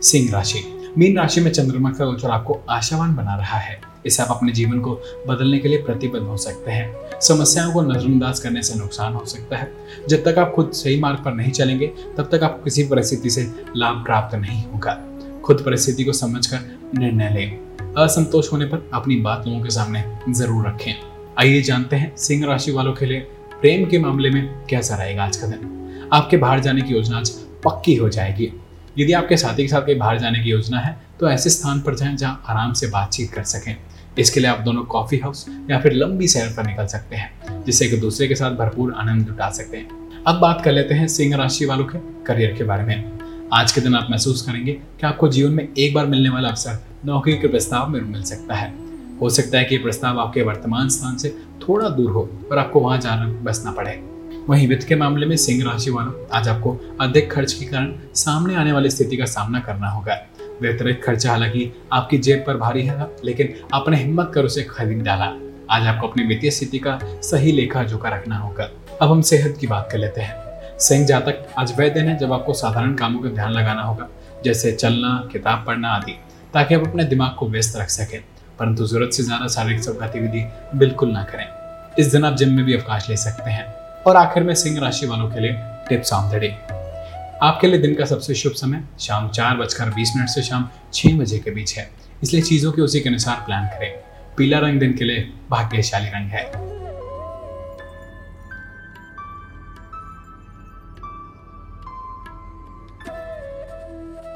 सिंह 0.01 0.31
राशि। 0.31 0.63
मीन 0.97 1.17
राशि 1.17 1.41
में 1.41 1.51
चंद्रमा 1.51 1.89
का 1.89 2.05
गोचर 2.05 2.29
आपको 2.29 2.59
आशावान 2.69 3.15
बना 3.15 3.35
रहा 3.35 3.57
है। 3.57 3.81
इससे 4.05 4.23
आप 4.23 4.29
अपने 4.31 4.51
जीवन 4.51 4.79
को 4.79 4.91
बदलने 5.27 5.59
के 5.59 5.67
लिए 5.67 5.77
प्रतिबद्ध 5.77 6.23
हो 6.23 6.37
सकते 6.37 6.71
हैं। 6.71 7.19
समस्याओं 7.21 7.73
को 7.73 7.81
नजरअंदाज 7.81 8.39
करने 8.39 8.61
से 8.63 8.75
नुकसान 8.75 9.13
हो 9.13 9.25
सकता 9.25 9.57
है। 9.57 9.71
जब 10.09 10.23
तक 10.23 10.39
आप 10.39 10.53
खुद 10.55 10.71
सही 10.71 10.99
मार्ग 10.99 11.23
पर 11.25 11.33
नहीं 11.33 11.51
चलेंगे, 11.51 11.87
तब 11.87 12.29
तक 12.31 12.43
आपको 12.43 12.63
किसी 12.63 12.83
परिस्थिति 12.83 13.29
से 13.29 13.43
लाभ 13.77 14.03
प्राप्त 14.05 14.35
नहीं 14.35 14.63
होगा। 14.63 14.93
खुद 15.45 15.61
परिस्थिति 15.65 16.03
को 16.03 16.11
समझकर 16.11 16.59
निर्णय 16.99 17.29
लें। 17.29 17.93
असंतोष 17.97 18.51
होने 18.51 18.65
पर 18.65 18.89
अपनी 18.93 19.15
बात 19.15 19.47
लोगों 19.47 19.61
के 19.61 19.69
सामने 19.69 20.03
ज़रूर 20.29 20.67
रखें। 20.67 20.93
आइए 21.39 21.61
जानते 21.61 21.95
हैं 21.95 22.15
सिंह 22.17 22.45
राशि 22.45 22.71
वालों 22.71 22.93
के 22.93 23.05
लिए 23.05 23.19
प्रेम 23.61 23.85
के 23.85 23.99
मामले 23.99 24.29
में 24.29 24.65
कैसा 24.69 24.95
रहेगा 24.95 25.23
आज 25.23 25.37
का 25.37 25.47
दिन। 25.47 26.09
आपके 26.13 26.37
बाहर 26.37 26.59
जाने 26.59 26.81
की 26.81 26.93
योजना 26.93 27.17
आज 27.17 27.29
पक्की 27.63 27.95
हो 27.95 28.09
जाएगी। 28.09 28.51
यदि 28.97 29.13
आपके 29.13 29.37
साथी 29.37 29.61
के 29.61 29.67
साथ 29.67 29.81
कहीं 29.81 29.97
बाहर 29.97 30.17
जाने 30.19 30.39
की 30.39 30.49
योजना 30.49 30.79
है 30.79 30.95
तो 31.19 31.29
ऐसे 31.29 31.49
स्थान 31.49 31.79
पर 31.81 31.95
जाएँ 31.95 32.15
जहाँ 32.15 32.43
आराम 32.49 32.73
से 32.73 32.87
बातचीत 32.87 33.31
कर 33.33 33.43
सकें। 33.43 33.75
इसके 34.19 34.39
लिए 34.39 34.49
आप 34.49 34.59
दोनों 34.59 34.83
कॉफ़ी 34.83 35.17
हाउस 35.17 35.45
या 35.71 35.79
फिर 35.79 35.93
लंबी 35.93 36.27
सैर 36.27 36.47
पर 36.47 36.65
निकल 36.65 36.87
सकते 36.87 37.15
हैं, 37.15 37.63
जिससे 37.65 37.85
एक 37.85 37.99
दूसरे 38.01 38.27
के 38.27 38.35
साथ 38.35 38.51
भरपूर 38.51 38.93
आनंद 38.93 39.29
उठा 39.29 39.49
सकते 39.49 39.77
हैं। 39.77 40.23
अब 40.27 40.39
बात 40.39 40.61
कर 40.65 40.71
लेते 40.71 40.93
हैं 40.93 41.07
सिंह 41.07 41.35
राशि 41.35 41.65
वालों 41.65 41.85
के 41.85 41.99
करियर 42.25 42.53
के 42.57 42.63
बारे 42.63 42.83
में। 42.83 43.49
आज 43.53 43.71
के 43.71 43.81
दिन 43.81 43.95
आप 43.95 44.07
महसूस 44.11 44.41
करेंगे 44.41 44.73
कि 44.73 45.07
आपको 45.07 45.27
जीवन 45.27 45.51
में 45.51 45.67
एक 45.77 45.93
बार 45.93 46.05
मिलने 46.05 46.29
वाला 46.29 46.49
अवसर 46.49 46.79
नौकरी 47.05 47.37
के 47.37 47.47
प्रस्ताव 47.47 47.89
में 47.89 48.01
मिल 48.01 48.23
सकता 48.23 48.55
है। 48.55 48.73
हो 49.21 49.29
सकता 49.29 49.57
है 49.57 49.63
कि 49.63 49.75
ये 49.75 49.81
प्रस्ताव 49.83 50.19
आपके 50.19 50.41
वर्तमान 50.41 50.89
स्थान 50.89 51.17
से 51.17 51.35
थोड़ा 51.61 51.89
दूर 51.89 52.11
हो 52.11 52.29
और 52.51 52.57
आपको 52.57 52.79
वहाँ 52.79 52.99
जाना 52.99 53.25
बसना 53.43 53.71
पड़े। 53.71 53.99
वहीं 54.51 54.67
वित्त 54.67 54.87
के 54.87 54.95
मामले 54.95 55.25
में 55.25 55.35
सिंह 55.37 55.63
राशि 55.63 55.91
वालों 55.91 56.11
आज 56.33 56.47
आपको 56.47 56.97
अधिक 57.01 57.31
खर्च 57.31 57.53
के 57.53 57.65
कारण 57.65 57.93
सामने 58.15 58.55
आने 58.55 58.71
वाली 58.71 58.89
स्थिति 58.89 59.17
का 59.17 59.25
सामना 59.25 59.59
करना 59.59 59.89
होगा। 59.89 60.13
अतिरिक्त 60.13 61.03
खर्चा, 61.03 61.29
हालाँकि 61.29 61.73
आपकी 61.93 62.17
जेब 62.17 62.43
पर 62.47 62.57
भारी 62.57 62.85
है, 62.85 63.07
लेकिन 63.25 63.53
आपने 63.73 63.97
हिम्मत 63.97 64.31
कर 64.35 64.45
उसे 64.45 64.63
खरीद 64.63 65.03
डाला। 65.03 65.25
आज 65.71 65.87
आपको 65.87 66.07
अपनी 66.07 66.23
वित्तीय 66.23 66.51
स्थिति 66.51 66.79
का 66.79 66.99
सही 67.03 67.51
लेखा 67.51 67.83
जोखा 67.83 68.09
रखना 68.09 68.37
होगा। 68.37 68.69
अब 69.01 69.11
हम 69.11 69.21
सेहत 69.21 69.57
की 69.61 69.67
बात 69.67 69.89
कर 69.91 69.97
लेते 69.97 70.21
हैं। 70.21 70.77
सिंह 70.79 71.05
जातक 71.05 71.47
आज 71.57 71.79
वह 71.79 71.89
दिन 71.89 72.07
है 72.07 72.17
जब 72.17 72.33
आपको 72.33 72.53
साधारण 72.53 72.95
कामों 72.95 73.19
का 73.19 73.29
ध्यान 73.29 73.51
लगाना 73.51 73.81
होगा, 73.81 74.09
जैसे 74.43 74.71
चलना, 74.71 75.29
किताब 75.31 75.63
पढ़ना 75.67 75.89
आदि, 75.89 76.19
ताकि 76.53 76.75
आप 76.75 76.87
अपने 76.87 77.03
दिमाग 77.03 77.35
को 77.35 77.49
व्यस्त 77.49 77.77
रख 77.77 77.89
सकें। 77.89 78.23
परंतु 78.59 78.85
ज़रूरत 78.85 79.13
से 79.13 79.23
ज़्यादा 79.23 79.47
शारीरिक 79.47 79.79
गतिविधि 79.79 80.45
बिल्कुल 80.75 81.11
ना 81.11 81.23
करें। 81.23 81.47
इस 81.99 82.07
दिन 82.07 82.25
आप 82.25 82.35
जिम 82.35 82.53
में 82.53 82.65
भी 82.65 82.73
अवकाश 82.73 83.09
ले 83.09 83.17
सकते 83.17 83.51
हैं। 83.51 83.80
और 84.07 84.15
आखिर 84.15 84.43
में 84.43 84.53
सिंह 84.55 84.79
राशि 84.79 85.05
वालों 85.05 85.29
के 85.29 85.39
लिए 85.39 85.55
टिप्स 85.89 86.13
ऑन 86.13 86.31
द 86.31 86.35
डे। 86.35 86.47
आपके 87.43 87.67
लिए 87.67 87.79
दिन 87.79 87.95
का 87.95 88.05
सबसे 88.05 88.35
शुभ 88.35 88.53
समय 88.53 88.83
शाम 88.99 89.29
चार 89.29 89.57
बजकर 89.57 89.89
बीस 89.89 90.13
मिनट 90.15 90.29
से 90.29 90.41
शाम 90.41 90.69
छह 90.93 91.17
बजे 91.17 91.39
के 91.39 91.51
बीच 91.51 91.77
है। 91.77 91.89
इसलिए 92.23 92.41
चीज़ों 92.41 92.71
के 92.71 92.81
उसी 92.81 92.99
के 92.99 93.09
अनुसार 93.09 93.43
प्लान 93.45 93.67
करें। 93.67 93.91
पीला 94.37 94.59
रंग 94.59 94.79
दिन 94.79 94.93
के 94.93 95.05
लिए 95.05 95.33
भाग्यशाली 95.49 96.07
रंग 96.07 96.29
है। 96.29 96.51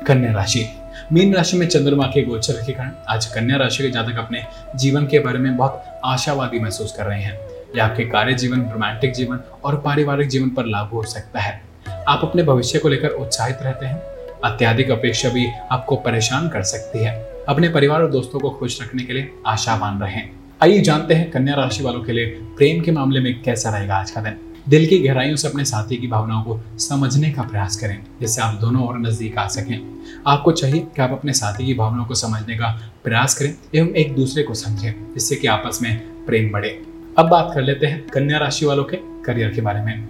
कन्या 0.05 0.33
राशि। 0.33 0.69
मीन 1.13 1.33
राशि 1.33 1.57
में 1.57 1.67
चंद्रमा 1.67 2.05
के 2.05 2.21
गोचर 2.21 2.53
के 2.53 2.71
कारण 2.71 2.91
आज 3.09 3.25
कन्या 3.25 3.57
राशि 3.57 3.83
के 3.83 3.89
जातक 3.89 4.17
अपने 4.17 4.45
जीवन 4.75 5.07
के 5.07 5.19
बारे 5.19 5.39
में 5.39 5.57
बहुत 5.57 6.01
आशावादी 6.05 6.59
महसूस 6.59 6.93
कर 6.97 7.05
रहे 7.05 7.21
हैं। 7.21 7.54
यह 7.75 7.85
आपके 7.85 8.03
कार्य 8.05 8.33
जीवन, 8.33 8.61
रोमांटिक 8.61 9.13
जीवन 9.13 9.39
और 9.63 9.79
पारिवारिक 9.81 10.27
जीवन 10.27 10.49
पर 10.49 10.65
लागू 10.65 10.97
हो 10.97 11.03
सकता 11.03 11.39
है। 11.39 11.61
आप 12.07 12.19
अपने 12.23 12.43
भविष्य 12.43 12.79
को 12.79 12.89
लेकर 12.89 13.09
उत्साहित 13.09 13.57
रहते 13.61 13.85
हैं, 13.85 13.97
अत्याधिक 14.43 14.91
अपेक्षा 14.91 15.29
भी 15.29 15.47
आपको 15.71 15.95
परेशान 15.95 16.49
कर 16.49 16.63
सकती 16.63 16.99
है। 16.99 17.13
अपने 17.49 17.69
परिवार 17.69 18.01
और 18.01 18.11
दोस्तों 18.11 18.39
को 18.39 18.49
खुश 18.49 18.81
रखने 18.81 19.03
के 19.03 19.13
लिए 19.13 19.31
आशावान 19.47 19.99
रहें। 19.99 20.29
आइए 20.63 20.81
जानते 20.81 21.13
हैं 21.13 21.31
कन्या 21.31 21.55
राशि 21.55 21.83
वालों 21.83 22.03
के 22.03 22.13
लिए 22.13 22.25
प्रेम 22.57 22.81
के 22.81 22.91
मामले 22.91 23.19
में 23.19 23.41
कैसा 23.43 23.69
रहेगा 23.69 23.95
आज 23.95 24.11
का 24.11 24.21
दिन। 24.21 24.37
दिल 24.69 24.85
की 24.87 24.97
गहराइयों 24.99 25.35
से 25.35 25.47
अपने 25.47 25.65
साथी 25.65 25.97
की 25.97 26.07
भावनाओं 26.07 26.43
को 26.43 26.59
समझने 26.79 27.31
का 27.31 27.41
प्रयास 27.41 27.75
करें, 27.75 27.97
जिससे 28.21 28.41
आप 28.41 28.53
दोनों 28.55 28.87
और 28.87 28.99
नज़दीक 28.99 29.37
आ 29.37 29.47
सकें। 29.47 29.79
आपको 30.27 30.51
चाहिए 30.51 30.79
कि 30.79 31.01
आप 31.01 31.11
अपने 31.11 31.33
साथी 31.33 31.65
की 31.65 31.73
भावनाओं 31.73 32.05
को 32.05 32.15
समझने 32.15 32.55
का 32.55 32.91
प्रयास 33.03 33.33
करें 33.33 33.53
एवं 33.75 33.95
एक 33.95 34.15
दूसरे 34.15 34.43
को 34.43 34.53
समझें, 34.53 35.13
जिससे 35.13 35.35
कि 35.35 35.47
आपस 35.47 35.79
में 35.81 36.25
प्रेम 36.25 36.51
बढ़े। 36.51 36.94
अब 37.17 37.27
बात 37.29 37.51
कर 37.55 37.61
लेते 37.61 37.87
हैं 37.87 38.01
कन्या 38.07 38.37
राशि 38.37 38.65
वालों 38.65 38.83
के 38.83 38.97
करियर 39.25 39.51
के 39.53 39.61
बारे 39.61 39.81
में। 39.81 40.07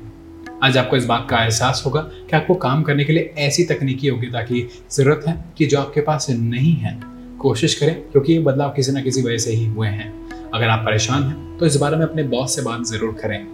आज 0.64 0.78
आपको 0.78 0.98
इस 0.98 1.06
बात 1.06 1.28
का 1.30 1.44
एहसास 1.44 1.82
होगा 1.86 2.02
कि 2.02 2.36
आपको 2.36 2.54
काम 2.56 2.82
करने 2.84 3.04
के 3.04 3.14
लिए 3.14 3.34
ऐसी 3.38 3.64
तकनीकी 3.64 4.08
योग्यता 4.08 4.42
की 4.42 4.62
ज़रूरत 4.92 5.24
है 5.28 5.36
कि 5.58 5.66
जो 5.66 5.80
आपके 5.80 6.02
पास 6.02 6.30
नहीं 6.30 6.74
है। 6.76 7.00
कोशिश 7.40 7.74
करें, 7.74 7.94
क्योंकि 8.12 8.34
ये 8.34 8.40
बदलाव 8.40 8.72
किसी 8.76 8.92
न 8.92 9.04
किसी 9.04 9.22
वजह 9.22 9.38
से 9.38 9.52
ही 9.52 9.66
हुए 9.66 9.88
हैं। 9.88 10.10
अगर 10.54 10.68
आप 10.68 10.86
परेशान 10.86 11.24
हैं 11.24 11.58
तो 11.58 11.66
इस 11.66 11.78
बारे 11.78 11.98
में 11.98 12.06
अपने 12.06 12.24
बॉस 12.26 12.56
से 12.56 12.62
बात 12.62 12.86
ज़रूर 12.86 13.14
करें। 13.22 13.48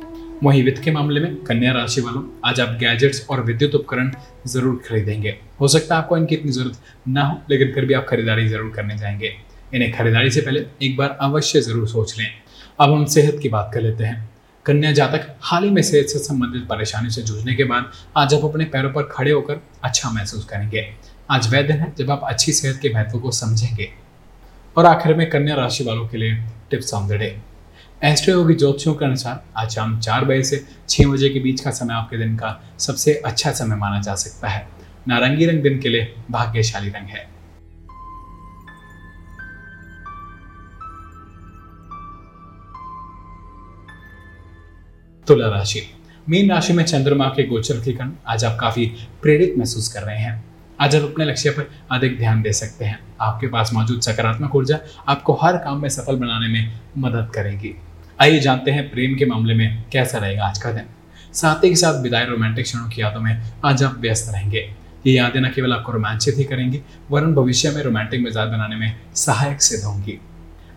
वहीं 0.43 0.63
वित्त 0.63 0.81
के 0.83 0.91
मामले 0.91 1.19
में 1.19 1.35
कन्या 1.43 1.71
राशि 1.73 2.01
वालों 2.01 2.23
आज 2.45 2.59
आप 2.59 2.77
गैजेट्स 2.79 3.25
और 3.29 3.43
विद्युत 3.45 3.75
उपकरण 3.75 4.11
ज़रूर 4.47 4.81
खरीदेंगे। 4.85 5.37
हो 5.61 5.67
सकता 5.67 5.95
है 5.95 6.01
आपको 6.01 6.17
इनकी 6.17 6.35
इतनी 6.35 6.51
ज़रूरत 6.51 6.77
ना 7.07 7.23
हो, 7.23 7.37
लेकिन 7.49 7.73
फिर 7.73 7.85
भी 7.85 7.93
आप 7.93 8.05
खरीदारी 8.09 8.47
ज़रूर 8.47 8.71
करने 8.75 8.97
जाएँगे। 8.97 9.33
इन्हें 9.73 9.91
खरीदारी 9.91 10.31
से 10.31 10.41
पहले 10.41 10.65
एक 10.83 10.97
बार 10.97 11.17
अवश्य 11.21 11.61
ज़रूर 11.61 11.87
सोच 11.87 12.17
लें। 12.19 12.27
अब 12.81 12.93
हम 12.93 13.05
सेहत 13.05 13.39
की 13.41 13.49
बात 13.49 13.71
कर 13.73 13.81
लेते 13.81 14.03
हैं। 14.03 14.29
कन्या 14.65 14.91
जातक 14.91 15.35
हाल 15.41 15.63
ही 15.63 15.69
में 15.69 15.81
सेहत 15.81 16.05
से 16.05 16.19
संबंधित 16.19 16.67
परेशानी 16.67 17.09
से 17.09 17.21
जूझने 17.21 17.55
के 17.55 17.63
बाद 17.63 17.91
आज 18.17 18.33
आप 18.33 18.45
अपने 18.45 18.65
पैरों 18.65 18.91
पर 18.91 19.03
खड़े 19.03 19.31
होकर 19.31 19.61
अच्छा 19.83 20.09
महसूस 20.09 20.45
करेंगे। 20.45 20.93
आज 21.31 21.53
वह 21.53 21.61
दिन 21.61 21.77
है 21.77 21.93
जब 21.97 22.11
आप 22.11 22.21
अच्छी 22.23 22.51
सेहत 22.51 22.79
के 22.81 22.93
महत्व 22.93 23.19
को 23.19 23.31
समझेंगे। 23.31 23.89
और 24.77 24.85
आखिर 24.85 25.13
में 25.13 25.29
कन्या 25.29 25.55
राशि 25.55 25.83
वालों 25.83 26.07
के 26.07 26.17
लिए 26.17 26.35
tips 26.71 26.93
on 26.93 27.07
the 27.07 27.11
day. 27.11 27.41
Astro 28.03 28.45
की 28.45 28.53
ज्योतिषियों 28.53 28.95
के 28.95 29.05
अनुसार 29.05 29.43
आज 29.57 29.69
शाम 29.69 29.99
चार 29.99 30.25
बजे 30.25 30.43
से 30.43 30.65
छः 30.89 31.07
बजे 31.07 31.29
के 31.29 31.39
बीच 31.39 31.61
का 31.61 31.71
समय 31.71 31.93
आपके 31.93 32.17
दिन 32.17 32.35
का 32.35 32.63
सबसे 32.79 33.13
अच्छा 33.13 33.51
समय 33.51 33.75
माना 33.75 34.01
जा 34.01 34.15
सकता 34.15 34.47
है। 34.47 34.67
नारंगी 35.07 35.45
रंग 35.45 35.63
दिन 35.63 35.79
के 35.79 35.89
लिए 35.89 36.15
भाग्यशाली 36.31 36.89
रंग 36.89 37.07
है। 37.07 37.30
तुला 45.27 45.47
राशि। 45.47 45.81
मीन 46.29 46.51
राशि 46.51 46.73
में 46.73 46.83
चंद्रमा 46.83 47.25
के 47.25 47.43
गोचर 47.43 47.75
के 47.75 47.91
कारण 47.93 48.11
आज 48.27 48.45
आप 48.45 48.57
काफ़ी 48.59 48.85
प्रेरित 49.21 49.53
महसूस 49.57 49.93
कर 49.93 50.01
रहे 50.01 50.17
हैं। 50.17 50.43
आज 50.79 50.95
आप 50.95 51.01
अपने 51.01 51.25
लक्ष्य 51.25 51.49
पर 51.49 51.69
अधिक 51.91 52.17
ध्यान 52.17 52.41
दे 52.41 52.53
सकते 52.53 52.85
हैं। 52.85 52.99
आपके 53.21 53.47
पास 53.47 53.73
मौजूद 53.73 54.01
सकारात्मक 54.01 54.55
ऊर्जा 54.55 54.79
आपको 55.07 55.33
हर 55.33 55.57
काम 55.57 55.81
में 55.81 55.89
सफल 55.89 56.15
बनाने 56.15 56.47
में 56.47 56.79
मदद 56.97 57.31
करेगी। 57.35 57.75
आइए 58.21 58.39
जानते 58.39 58.71
हैं 58.71 58.89
प्रेम 58.91 59.15
के 59.15 59.25
मामले 59.25 59.53
में 59.53 59.83
कैसा 59.91 60.17
रहेगा 60.17 60.45
आज 60.45 60.57
का 60.57 60.71
दिन। 60.71 60.85
साथी 61.33 61.69
के 61.69 61.75
साथ 61.75 62.01
विदाई 62.01 62.25
रोमांटिक 62.25 62.65
क्षणों 62.65 62.89
की 62.89 63.01
यादों 63.01 63.21
में 63.21 63.41
आज 63.65 63.83
आप 63.83 63.97
व्यस्त 63.99 64.31
रहेंगे। 64.33 64.69
ये 65.07 65.13
यादें 65.13 65.41
न 65.41 65.49
केवल 65.49 65.73
आपको 65.73 65.91
रोमांचित 65.91 66.37
ही 66.37 66.43
करेंगी, 66.43 66.81
वरन 67.11 67.33
भविष्य 67.33 67.71
में 67.71 67.83
रोमांटिक 67.83 68.21
मिजाज 68.21 68.47
बनाने 68.47 68.75
में 68.75 68.95
सहायक 69.15 69.61
सिद्ध 69.61 69.83
होंगी। 69.83 70.19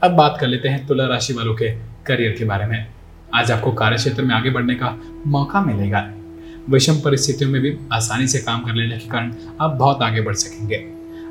अब 0.02 0.10
बात 0.10 0.36
कर 0.40 0.46
लेते 0.46 0.68
हैं 0.68 0.86
तुला 0.86 1.06
राशि 1.06 1.32
वालों 1.32 1.54
के 1.54 1.70
करियर 2.06 2.36
के 2.38 2.44
बारे 2.44 2.66
में। 2.66 2.86
आज 3.34 3.50
आपको 3.50 3.72
कार्य 3.72 3.96
क्षेत्र 3.96 4.22
में 4.22 4.34
आगे 4.34 4.50
बढ़ने 4.50 4.74
का 4.74 4.88
मौका 5.26 5.60
मिलेगा। 5.60 6.00
विषम 6.70 6.94
परिस्थितियों 6.94 7.50
में 7.50 7.60
भी 7.62 7.76
आसानी 7.92 8.26
से 8.26 8.38
काम 8.38 8.60
कर 8.60 8.74
लेने 8.74 8.98
के 8.98 9.08
कारण 9.08 9.32
आप 9.60 9.70
बहुत 9.70 10.02
आगे 10.02 10.20
बढ़ 10.20 10.34
सकेंगे। 10.34 10.76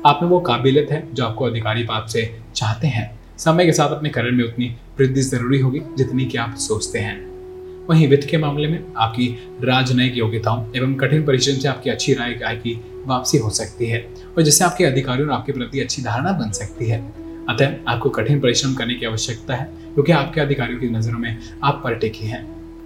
आप 0.06 0.18
में 0.22 0.28
वो 0.30 0.40
काबिलियत 0.40 0.90
है 0.90 1.02
जो 1.14 1.24
आपको 1.24 1.44
अधिकारी 1.44 1.82
पाप 1.82 2.06
से 2.06 2.38
चाहते 2.56 2.86
हैं। 2.86 3.08
समय 3.38 3.66
के 3.66 3.72
साथ 3.72 3.88
अपने 3.88 4.08
करियर 4.08 4.32
में 4.32 4.44
उतनी 4.44 4.76
वृद्धि 4.98 5.22
ज़रूरी 5.22 5.60
होगी 5.60 5.80
जितनी 5.98 6.24
कि 6.24 6.38
आप 6.38 6.54
सोचते 6.58 6.98
हैं। 6.98 7.18
वहीं 7.88 8.08
वित्त 8.08 8.28
के 8.30 8.38
मामले 8.38 8.68
में 8.68 8.84
आपकी 8.96 9.28
राजनयिक 9.64 10.16
योग्यताओं 10.16 10.64
एवं 10.76 10.94
कठिन 10.94 11.26
परिश्रम 11.26 11.56
से 11.56 11.68
आपकी 11.68 11.90
अच्छी 11.90 12.14
राय 12.14 12.40
आय 12.46 12.56
की 12.56 12.80
वापसी 13.06 13.38
हो 13.38 13.50
सकती 13.50 13.86
है 13.86 14.08
और 14.36 14.42
जिससे 14.42 14.64
आपके 14.64 14.84
अधिकारियों 14.84 15.28
और 15.28 15.34
आपके 15.34 15.52
प्रति 15.52 15.80
अच्छी 15.80 16.02
धारणा 16.02 16.32
बन 16.32 16.50
सकती 16.50 16.86
है। 16.86 17.23
अतः 17.50 17.74
आपको 17.88 18.10
कठिन 18.10 18.40
परिश्रम 18.40 18.74
करने 18.74 18.94
की 18.94 19.06
आवश्यकता 19.06 19.54
है, 19.54 19.64
क्योंकि 19.64 20.12
आपके 20.12 20.40
अधिकारियों 20.40 20.80
की 20.80 20.88
नज़रों 20.88 21.18
में 21.18 21.38
आप 21.64 21.80
पर 21.84 21.94
टिकी 21.94 22.26
हैं। 22.26 22.42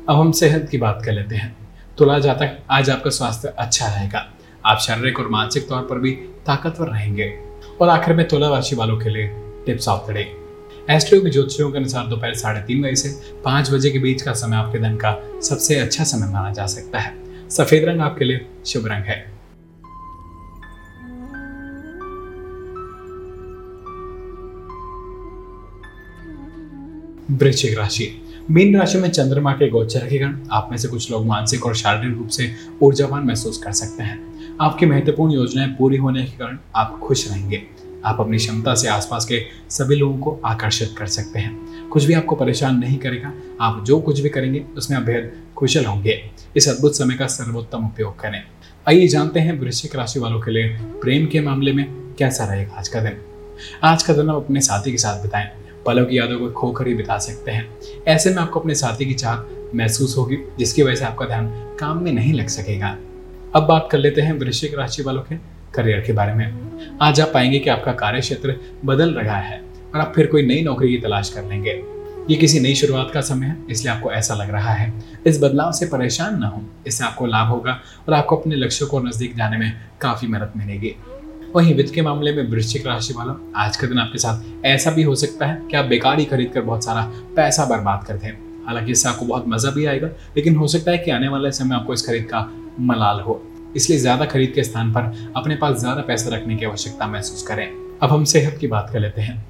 अब 0.08 0.16
हम 0.16 0.32
सेहत 0.32 0.68
की 0.70 0.78
बात 0.78 1.02
कर 1.04 1.12
लेते 1.12 1.36
हैं। 1.36 1.56
तुला 1.98 2.18
जातक 2.18 2.58
आज 2.70 2.90
आपका 2.90 3.10
स्वास्थ्य 3.10 3.54
अच्छा 3.58 3.86
रहेगा। 3.86 4.32
आप 4.66 4.78
शारीरिक 4.78 5.20
और 5.20 5.28
मानसिक 5.28 5.68
तौर 5.68 5.82
पर 5.82 5.98
भी 5.98 6.10
ताकतवर 6.46 6.88
रहेंगे। 6.88 7.34
और 7.80 7.88
आखिर 7.88 8.14
में 8.14 8.28
तुला 8.28 8.48
राशि 8.48 8.76
वालों 8.76 8.98
के 8.98 9.10
लिए 9.10 9.28
tips 9.66 9.88
of 9.88 10.10
the. 10.10 10.14
Day 10.14 10.32
Astro 10.90 11.20
के 11.20 11.30
ज्योतिषियों 11.30 11.70
के 11.70 11.78
अनुसार 11.78 12.06
दोपहर 12.06 12.34
साढ़े 12.34 12.60
तीन 12.60 12.82
बजे 12.82 12.96
से 12.96 13.40
पाँच 13.44 13.70
बजे 13.70 13.90
के 13.90 13.98
बीच 13.98 14.22
का 14.22 14.32
समय 14.32 14.56
आपके 14.56 14.78
दिन 14.78 14.96
का 14.96 15.40
सबसे 15.42 15.74
अच्छा 15.74 16.04
समय 16.04 16.32
माना 16.32 16.52
जा 16.52 16.66
सकता 16.66 16.98
है। 16.98 17.14
सफ़ेद 17.50 17.84
रंग 17.84 18.00
आपके 18.00 18.24
लिए 18.24 18.46
शुभ 18.66 18.86
रंग 18.86 19.04
है। 19.04 19.37
वृश्चिक 27.30 27.78
राशि। 27.78 28.22
मीन 28.50 28.78
राशि 28.78 28.98
में 28.98 29.08
चंद्रमा 29.08 29.52
के 29.52 29.68
गोचर 29.68 30.06
के 30.06 30.18
कारण 30.18 30.40
आप 30.52 30.68
में 30.70 30.78
से 30.78 30.88
कुछ 30.88 31.10
लोग 31.10 31.26
मानसिक 31.26 31.66
और 31.66 31.74
शारीरिक 31.76 32.18
रूप 32.18 32.28
से 32.28 32.52
ऊर्जावान 32.82 33.24
महसूस 33.24 33.58
कर 33.58 33.72
सकते 33.72 34.02
हैं। 34.02 34.48
आपकी 34.60 34.86
महत्वपूर्ण 34.86 35.32
योजनाएँ 35.32 35.68
पूरी 35.68 35.96
होने 35.96 36.24
के 36.24 36.38
कारण 36.38 36.58
आप 36.76 37.00
खुश 37.02 37.30
रहेंगे। 37.30 37.62
आप 38.04 38.20
अपनी 38.20 38.36
क्षमता 38.36 38.74
से 38.74 38.88
आसपास 38.88 39.24
के 39.24 39.42
सभी 39.70 39.96
लोगों 39.96 40.18
को 40.18 40.40
आकर्षित 40.44 40.94
कर 40.98 41.06
सकते 41.06 41.38
हैं। 41.38 41.88
कुछ 41.88 42.04
भी 42.04 42.14
आपको 42.14 42.36
परेशान 42.36 42.78
नहीं 42.78 42.98
करेगा। 42.98 43.32
आप 43.60 43.84
जो 43.84 44.00
कुछ 44.00 44.20
भी 44.20 44.28
करेंगे, 44.28 44.64
उसमें 44.76 44.98
आप 44.98 45.04
बेहद 45.04 45.32
कुशल 45.54 45.84
होंगे। 45.84 46.30
इस 46.56 46.68
अद्भुत 46.68 46.96
समय 46.96 47.14
का 47.14 47.26
सर्वोत्तम 47.26 47.78
उपयोग 47.78 48.20
करें। 48.20 48.42
आइए 48.88 49.08
जानते 49.08 49.40
हैं 49.40 49.60
वृश्चिक 49.60 49.96
राशि 49.96 50.20
वालों 50.20 50.40
के 50.40 50.50
लिए 50.50 50.68
प्रेम 50.82 51.26
के 51.26 51.40
मामले 51.40 51.72
में 51.72 52.14
कैसा 52.18 52.44
रहेगा 52.44 52.74
आज 52.74 52.88
का 52.88 53.00
दिन। 53.00 53.16
आज 53.84 54.02
का 54.02 54.12
दिन 54.12 54.28
आप 54.28 54.36
अपने 54.36 54.60
साथी 54.60 54.90
के 54.90 54.98
साथ 54.98 55.22
बिताएँ। 55.22 55.67
पलों 55.88 56.04
की 56.06 56.18
यादों 56.18 56.38
को 56.38 56.50
खोकर 56.50 56.86
ही 56.88 56.94
बिता 56.94 57.18
सकते 57.18 57.50
हैं। 57.50 57.68
ऐसे 58.08 58.30
में 58.30 58.36
आपको 58.36 58.60
अपने 58.60 58.74
साथी 58.74 59.06
की 59.06 59.14
चाह 59.14 59.76
महसूस 59.76 60.16
होगी, 60.18 60.36
जिसकी 60.58 60.82
वजह 60.82 60.94
से 60.94 61.04
आपका 61.04 61.26
ध्यान 61.26 61.48
काम 61.80 62.02
में 62.02 62.12
नहीं 62.12 62.32
लग 62.34 62.48
सकेगा। 62.48 62.96
अब 63.54 63.66
बात 63.66 63.88
कर 63.92 63.98
लेते 63.98 64.20
हैं 64.20 64.32
वृश्चिक 64.32 64.74
राशि 64.74 65.02
वालों 65.02 65.22
के 65.22 65.36
करियर 65.74 66.00
के 66.00 66.12
बारे 66.12 66.34
में। 66.34 66.98
आज 67.02 67.20
आप 67.20 67.30
पाएँगे 67.34 67.58
कि 67.58 67.70
आपका 67.70 67.92
कार्य 67.92 68.20
क्षेत्र 68.20 68.56
बदल 68.84 69.14
रहा 69.14 69.36
है 69.36 69.60
और 69.94 70.00
आप 70.00 70.12
फिर 70.16 70.26
कोई 70.26 70.46
नई 70.46 70.62
नौकरी 70.62 70.88
की 70.88 70.98
तलाश 70.98 71.30
कर 71.30 71.44
लेंगे। 71.44 71.82
ये 72.30 72.36
किसी 72.36 72.60
नई 72.60 72.74
शुरुआत 72.74 73.10
का 73.14 73.20
समय 73.20 73.46
है, 73.46 73.56
इसलिए 73.70 73.92
आपको 73.94 74.10
ऐसा 74.12 74.34
लग 74.34 74.50
रहा 74.50 74.72
है। 74.72 74.92
इस 75.26 75.42
बदलाव 75.42 75.72
से 75.72 75.86
परेशान 75.86 76.38
ना 76.40 76.46
हो, 76.46 76.62
इससे 76.86 77.04
आपको 77.04 77.26
लाभ 77.26 77.48
होगा 77.48 77.80
और 78.08 78.14
आपको 78.14 78.36
अपने 78.36 78.56
लक्ष्यों 78.56 78.88
को 78.88 79.00
नज़दीक 79.00 79.36
जाने 79.36 79.56
में 79.56 79.72
काफ़ी 80.00 80.28
मदद 80.28 80.52
मिलेगी। 80.56 80.94
वहीं 81.54 81.74
वित्त 81.74 81.92
के 81.94 82.02
मामले 82.02 82.32
में 82.32 82.48
वृश्चिक 82.50 82.86
राशि 82.86 83.14
वाला, 83.14 83.34
आज 83.56 83.76
के 83.76 83.86
दिन 83.86 83.98
आपके 83.98 84.18
साथ 84.18 84.64
ऐसा 84.66 84.90
भी 84.90 85.02
हो 85.02 85.14
सकता 85.14 85.46
है 85.46 85.60
कि 85.70 85.76
आप 85.76 85.84
बेकार 85.84 86.18
ही 86.18 86.24
खरीद 86.24 86.50
कर 86.54 86.60
बहुत 86.60 86.84
सारा 86.84 87.02
पैसा 87.36 87.64
बर्बाद 87.64 88.04
करते 88.06 88.26
हैं। 88.26 88.64
हालाँकि 88.66 88.92
इससे 88.92 89.08
आपको 89.08 89.26
बहुत 89.26 89.44
मज़ा 89.48 89.70
भी 89.70 89.84
आएगा, 89.86 90.08
लेकिन 90.36 90.56
हो 90.56 90.66
सकता 90.68 90.90
है 90.90 90.98
कि 90.98 91.10
आने 91.10 91.28
वाले 91.28 91.52
समय 91.52 91.76
आपको 91.76 91.92
इस 91.92 92.06
खरीद 92.06 92.24
का 92.24 92.40
मलाल 92.80 93.20
हो। 93.20 93.42
इसलिए 93.76 93.98
ज़्यादा 93.98 94.24
खरीद 94.24 94.52
के 94.54 94.62
स्थान 94.64 94.92
पर 94.92 95.32
अपने 95.36 95.56
पास 95.56 95.78
ज़्यादा 95.78 96.02
पैसा 96.02 96.34
रखने 96.36 96.56
की 96.56 96.64
आवश्यकता 96.64 97.06
महसूस 97.06 97.42
करें। 97.42 97.66
अब 98.02 98.10
हम 98.10 98.24
सेहत 98.26 98.58
की 98.58 98.66
बात 98.66 98.90
कर 98.92 99.00
लेते 99.00 99.20
हैं। 99.20 99.44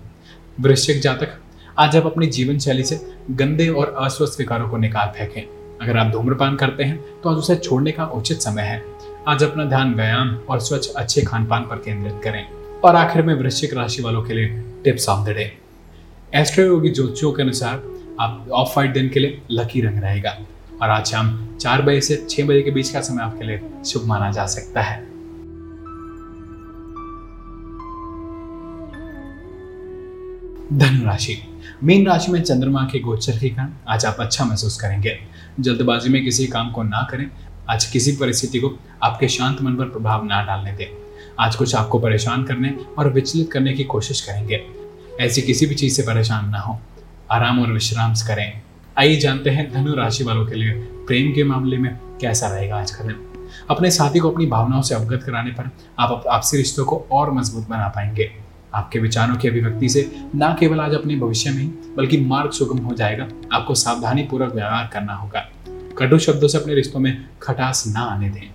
वृश्चिक 0.61 1.01
जातक, 1.01 1.39
आज 1.79 1.97
आप 1.97 2.07
अपनी 2.07 2.27
जीवन 2.29 2.59
शैली 2.59 2.85
से 2.85 3.01
गंदे 3.33 3.69
और 3.71 3.95
अस्वस्थ 4.01 4.39
विकारों 4.39 4.69
को 4.69 4.77
निकाल 4.77 5.09
फेंकें। 5.09 5.43
अगर 5.83 5.97
आप 5.97 6.13
धूम्रपान 6.13 6.57
करते 6.57 6.85
हैं 6.85 7.21
तो 7.23 7.31
आज 7.31 7.37
उसे 7.37 7.57
छोड़ने 7.57 7.93
का 7.93 8.05
उचित 8.07 8.41
समय 8.41 8.63
है। 8.63 8.83
आज 9.29 9.43
अपना 9.43 9.65
ध्यान 9.65 9.93
व्यायाम 9.95 10.29
और 10.51 10.61
स्वच्छ 10.61 10.89
अच्छे 10.89 11.23
खान 11.23 11.45
पान 11.47 11.63
पर 11.63 11.77
केंद्रित 11.77 12.21
करें 12.25 12.45
और 12.85 12.97
आखिर 12.97 13.23
में 13.23 13.35
वृश्चिक 13.35 13.75
राशि 13.75 14.03
वालों 14.03 14.23
के 14.23 14.35
लिए 14.35 14.47
tips 14.85 15.09
of 15.09 15.27
the 15.27 15.33
day 15.33 15.45
Astro 16.35 16.65
Yogi 16.65 16.91
ज्योतिषियों 16.91 17.33
के 17.33 17.43
अनुसार 17.43 17.83
आप 18.21 18.49
ऑफ़ 18.53 18.73
वाइट 18.77 18.93
दिन 18.93 19.09
के 19.09 19.21
लिए 19.21 19.43
लकी 19.51 19.81
रंग 19.81 19.99
रहेगा 20.03 20.31
और 20.83 20.91
आज 20.91 21.07
शाम 21.07 21.49
चार 21.61 21.83
बजे 21.83 22.01
से 22.01 22.17
छह 22.31 22.47
बजे 22.47 22.63
के 22.63 22.71
बीच 22.71 22.91
का 22.91 23.01
समय 23.01 23.23
आपके 23.23 23.45
लिए 23.45 23.61
शुभ 23.87 24.05
माना 24.05 24.31
जा 24.31 24.47
सकता 24.47 24.83
है। 24.83 25.01
धनु 30.73 31.05
राशि 31.07 31.39
मीन 31.85 32.07
राशि 32.07 32.33
में 32.33 32.43
चंद्रमा 32.43 32.89
के 32.93 32.99
गोचर 33.01 33.39
के 33.39 33.49
कारण 33.49 33.73
आज 33.89 34.05
आप 34.07 34.17
अच्छा 34.21 34.45
महसूस 34.45 34.81
करेंगे। 34.81 35.19
जल्दबाजी 35.61 36.11
में 36.11 36.25
किसी 36.25 36.47
काम 36.47 36.71
को 36.71 36.83
ना 36.83 37.07
करें 37.11 37.31
आज 37.71 37.85
किसी 37.85 38.13
परिस्थिति 38.13 38.59
को 38.59 38.79
आपके 39.03 39.29
शांत 39.29 39.63
मन 39.63 39.73
पर 39.73 39.85
प्रभाव 39.85 40.25
ना 40.25 40.45
डालने 40.45 40.73
दें। 40.73 40.87
आज 41.41 41.57
कुछ 41.57 41.75
आपको 41.75 41.99
परेशान 41.99 42.45
करने 42.45 42.77
और 42.99 43.13
विचलित 43.13 43.53
करने 43.53 43.73
की 43.73 43.85
कोशिश 43.85 44.21
करेंगे। 44.21 44.67
ऐसी 45.21 45.43
किसी 45.43 45.67
भी 45.67 45.75
चीज़ 45.75 45.95
से 45.95 46.03
परेशान 46.03 46.51
ना 46.51 46.59
हो। 46.59 46.81
आराम 47.31 47.63
और 47.63 47.73
विश्राम 47.73 48.15
करें। 48.15 48.63
आइए 48.99 49.17
जानते 49.17 49.51
हैं 49.51 49.73
धनु 49.73 49.95
राशि 49.95 50.25
वालों 50.25 50.47
के 50.47 50.55
लिए 50.55 50.71
प्रेम 50.81 51.33
के 51.33 51.45
मामले 51.45 51.79
में 51.79 51.95
कैसा 52.21 52.49
रहेगा 52.49 52.77
आज 52.77 52.91
का 52.91 53.05
दिन। 53.05 53.49
अपने 53.71 53.91
साथी 53.91 54.19
को 54.19 54.31
अपनी 54.31 54.47
भावनाओं 54.47 54.83
से 54.83 54.95
अवगत 54.95 55.23
कराने 55.23 55.51
पर 55.51 55.71
आप 55.99 56.25
आपसी 56.31 56.57
रिश्तों 56.57 56.85
को 56.85 57.07
और 57.13 57.31
मज़बूत 57.31 57.69
बना 57.69 57.89
पाएँगे। 57.89 58.31
आपके 58.75 58.99
विचारों 58.99 59.37
की 59.37 59.49
अभिव्यक्ति 59.49 59.89
से 59.89 60.13
न 60.37 60.57
केवल 60.61 60.81
आज 60.81 60.95
अपने 60.95 61.17
भविष्य 61.17 61.51
में 61.51 61.63
ही, 61.63 61.69
बल्कि 61.69 62.19
मार्ग 62.19 62.51
सुगम 62.51 62.79
हो 62.79 62.95
जाएगा। 62.95 63.29
आपको 63.53 63.75
सावधानी 63.75 64.23
पूर्वक 64.23 64.55
व्यवहार 64.55 64.91
करना 64.93 65.15
होगा। 65.15 65.49
कटु 65.99 66.19
शब्दों 66.19 66.49
से 66.49 66.59
अपने 66.59 66.75
रिश्तों 66.75 67.01
में 67.01 67.29
खटास 67.43 67.85
ना 67.87 68.01
आने 68.01 68.29
दें। 68.31 68.51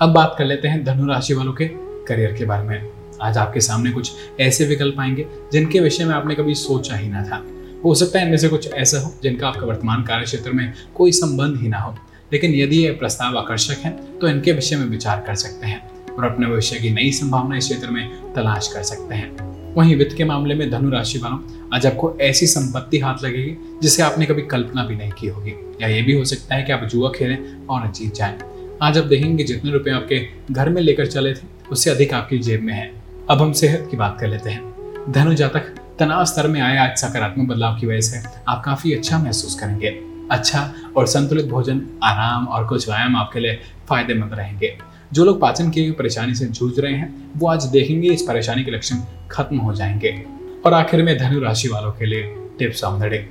अब 0.00 0.12
बात 0.12 0.34
कर 0.38 0.44
लेते 0.44 0.68
हैं 0.68 0.84
धनु 0.84 1.06
राशि 1.06 1.34
वालों 1.34 1.52
के 1.52 1.68
करियर 2.08 2.32
के 2.32 2.44
बारे 2.44 2.68
में। 2.68 2.90
आज 3.22 3.38
आपके 3.38 3.60
सामने 3.60 3.90
कुछ 3.90 4.12
ऐसे 4.40 4.64
विकल्प 4.64 5.00
आएँगे 5.00 5.26
जिनके 5.52 5.80
विषय 5.80 6.04
में 6.04 6.14
आपने 6.14 6.34
कभी 6.34 6.54
सोचा 6.54 6.96
ही 6.96 7.08
ना 7.08 7.22
था। 7.24 7.42
हो 7.84 7.94
सकता 7.94 8.18
है 8.18 8.24
इनमें 8.24 8.38
से 8.38 8.48
कुछ 8.48 8.72
ऐसा 8.72 9.00
हो 9.00 9.14
जिनका 9.22 9.48
आपका 9.48 9.66
वर्तमान 9.66 10.02
कार्य 10.02 10.24
क्षेत्र 10.24 10.52
में 10.52 10.72
कोई 10.94 11.12
संबंध 11.12 11.60
ही 11.60 11.68
ना 11.68 11.78
हो। 11.78 11.96
लेकिन 12.32 12.54
यदि 12.54 12.84
ये 12.84 12.90
प्रस्ताव 12.90 13.38
आकर्षक 13.38 13.84
है 13.84 14.18
तो 14.18 14.28
इनके 14.28 14.52
विषय 14.52 14.76
में 14.76 14.86
विचार 14.86 15.24
कर 15.26 15.34
सकते 15.34 15.66
हैं 15.66 16.14
और 16.14 16.24
अपने 16.24 16.46
भविष्य 16.46 16.78
की 16.78 16.90
नई 16.90 17.12
संभावना 17.12 17.56
इस 17.56 17.64
क्षेत्र 17.64 17.90
में 17.90 18.32
तलाश 18.34 18.68
कर 18.68 18.82
सकते 18.82 19.14
हैं। 19.14 19.53
वहीं 19.76 19.96
वित्त 19.96 20.16
के 20.16 20.24
मामले 20.24 20.54
में 20.54 20.70
धनु 20.70 20.90
राशि 20.90 21.18
वालों, 21.18 21.68
आज 21.74 21.86
आपको 21.86 22.18
ऐसी 22.20 22.46
संपत्ति 22.46 22.98
हाथ 22.98 23.24
लगेगी, 23.24 23.78
जिसे 23.82 24.02
आपने 24.02 24.26
कभी 24.26 24.42
कल्पना 24.42 24.84
भी 24.84 24.96
नहीं 24.96 25.10
की 25.10 25.26
होगी। 25.26 25.54
या 25.82 25.88
ये 25.88 26.02
भी 26.02 26.12
हो 26.12 26.24
सकता 26.24 26.54
है 26.54 26.62
कि 26.62 26.72
आप 26.72 26.84
जुआ 26.84 27.12
खेलें 27.16 27.66
और 27.66 27.92
जीत 27.92 28.14
जाएँ। 28.14 28.38
आज 28.82 28.98
आप 28.98 29.04
देखेंगे 29.04 29.44
जितने 29.44 29.70
रुपए 29.70 29.90
आपके 29.90 30.26
घर 30.50 30.68
में 30.68 30.82
लेकर 30.82 31.06
चले 31.06 31.34
थे, 31.34 31.46
उससे 31.72 31.90
अधिक 31.90 32.14
आपकी 32.14 32.38
जेब 32.38 32.62
में 32.62 32.74
है। 32.74 32.92
अब 33.30 33.42
हम 33.42 33.52
सेहत 33.52 33.88
की 33.90 33.96
बात 33.96 34.16
कर 34.20 34.28
लेते 34.28 34.50
हैं। 34.50 34.74
धनु 35.12 35.34
जातक 35.34 35.74
तनाव 35.98 36.24
स्तर 36.24 36.48
में 36.48 36.60
आए 36.60 36.76
आज 36.76 36.96
सकारात्मक 36.96 37.48
बदलाव 37.48 37.78
की 37.78 37.86
वजह 37.86 38.00
से 38.00 38.28
आप 38.48 38.62
काफ़ी 38.64 38.94
अच्छा 38.94 39.18
महसूस 39.18 39.54
करेंगे। 39.54 40.00
अच्छा 40.30 40.74
और 40.96 41.06
संतुलित 41.06 41.46
भोजन, 41.46 41.86
आराम 42.02 42.46
और 42.46 42.66
कुछ 42.66 42.88
व्यायाम 42.88 43.16
आपके 43.16 43.40
लिए 43.40 43.60
फ़ायदेमंद 43.88 44.34
रहेंगे। 44.34 44.78
जो 45.12 45.24
लोग 45.24 45.40
पाचन 45.40 45.70
की 45.70 45.90
परेशानी 45.90 46.34
से 46.34 46.46
जूझ 46.46 46.78
रहे 46.78 46.92
हैं, 46.92 47.32
वो 47.36 47.48
आज 47.48 47.64
देखेंगे 47.64 48.08
इस 48.08 48.22
परेशानी 48.22 48.64
के 48.64 48.70
लक्षण 48.70 48.96
खत्म 49.30 49.56
हो 49.56 49.74
जाएँगे। 49.74 50.24
और 50.66 50.74
आखिर 50.74 51.02
में 51.02 51.18
धनु 51.18 51.40
राशि 51.40 51.68
वालों 51.68 51.92
के 51.92 52.06
लिए 52.06 52.22
tips 52.58 52.84
of 52.84 53.02
the 53.02 53.04
day. 53.04 53.30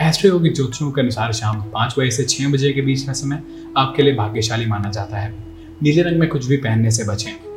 Astro 0.00 0.40
की 0.40 0.48
ज्योतिषों 0.48 0.90
के 0.90 1.00
अनुसार 1.00 1.32
शाम 1.32 1.62
पाँच 1.62 1.94
बजे 1.98 2.10
से 2.10 2.24
छह 2.24 2.52
बजे 2.52 2.72
के 2.72 2.80
बीच 2.80 3.02
का 3.02 3.12
समय 3.12 3.42
आपके 3.76 4.02
लिए 4.02 4.14
भाग्यशाली 4.14 4.66
माना 4.66 4.90
जाता 4.90 5.16
है। 5.16 5.34
नीले 5.82 6.02
रंग 6.02 6.18
में 6.18 6.28
कुछ 6.28 6.46
भी 6.46 6.56
पहनने 6.56 6.90
से 6.90 7.04
बचें। 7.04 7.52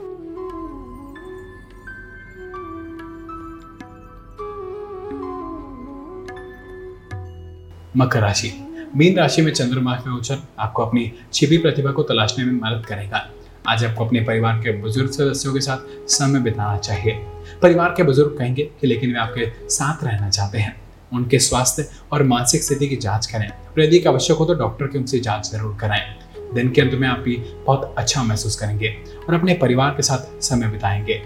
मकर 7.98 8.20
राशि। 8.20 8.62
मीन 8.96 9.18
राशि 9.18 9.42
में 9.42 9.52
चंद्रमा 9.52 9.96
का 9.96 10.12
गोचर 10.12 10.38
आपको 10.60 10.84
अपनी 10.84 11.14
छिपी 11.34 11.58
प्रतिभा 11.58 11.92
को 11.92 12.04
तलाशने 12.04 12.46
में 12.46 12.54
मदद 12.54 12.86
करेगा। 12.86 13.32
आज 13.68 13.84
आपको 13.86 14.06
अपने 14.06 14.22
परिवार 14.22 14.58
के 14.60 14.72
बुज़ुर्ग 14.72 15.12
सदस्यों 15.12 15.54
के 15.54 15.60
साथ 15.60 16.10
समय 16.10 16.40
बिताना 16.40 16.78
चाहिए। 16.78 17.14
परिवार 17.62 17.94
के 17.98 18.04
बुज़ुर्ग 18.04 18.38
कहेंगे 18.38 18.64
कि 18.82 18.88
लेकिन 18.88 19.14
वे 19.14 19.20
आपके 19.20 19.70
साथ 19.70 20.04
रहना 20.04 20.30
चाहते 20.30 20.58
हैं। 20.58 20.76
उनके 21.14 21.40
स्वास्थ्य 21.40 21.88
और 22.14 22.24
मानसिक 22.24 22.64
स्थिति 22.64 22.88
की 22.88 22.96
जाँच 22.96 23.26
करें। 23.26 23.48
और 23.48 23.82
यदि 23.82 24.00
आवश्यक 24.04 24.38
हो 24.38 24.46
तो 24.46 24.54
डॉक्टर 24.54 24.88
की 24.88 24.98
उनसे 24.98 25.20
जाँच 25.20 25.50
ज़रूर 25.52 25.76
कराएँ। 25.82 26.54
दिन 26.54 26.70
के 26.72 26.82
अंत 26.82 26.94
में 26.94 27.08
आप 27.08 27.20
भी 27.20 27.36
बहुत 27.66 27.96
अच्छा 27.98 28.24
महसूस 28.24 28.56
करेंगे 28.56 28.96
और 29.30 29.36
अपने 29.36 29.54
परिवार 29.54 29.92
के 29.92 30.04
साथ 30.04 30.42
समय 30.42 30.68
बिताएँगे। 30.68 31.22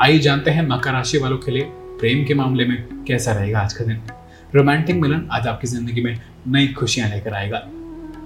आइए 0.00 0.18
जानते 0.18 0.50
हैं 0.50 0.66
मकर 0.68 0.92
राशि 0.92 1.18
वालों 1.18 1.38
के 1.38 1.52
लिए 1.52 1.62
प्रेम 2.00 2.24
के 2.24 2.34
मामले 2.34 2.64
में 2.64 3.04
कैसा 3.04 3.32
रहेगा 3.32 3.60
आज 3.60 3.72
का 3.72 3.84
दिन। 3.84 4.00
रोमांटिक 4.54 4.96
मिलन 4.96 5.28
आज 5.32 5.46
आपकी 5.46 5.66
ज़िंदगी 5.66 6.00
में 6.00 6.18
नई 6.48 6.68
खुशियाँ 6.68 7.08
लेकर 7.08 7.34
आएगा। 7.34 7.66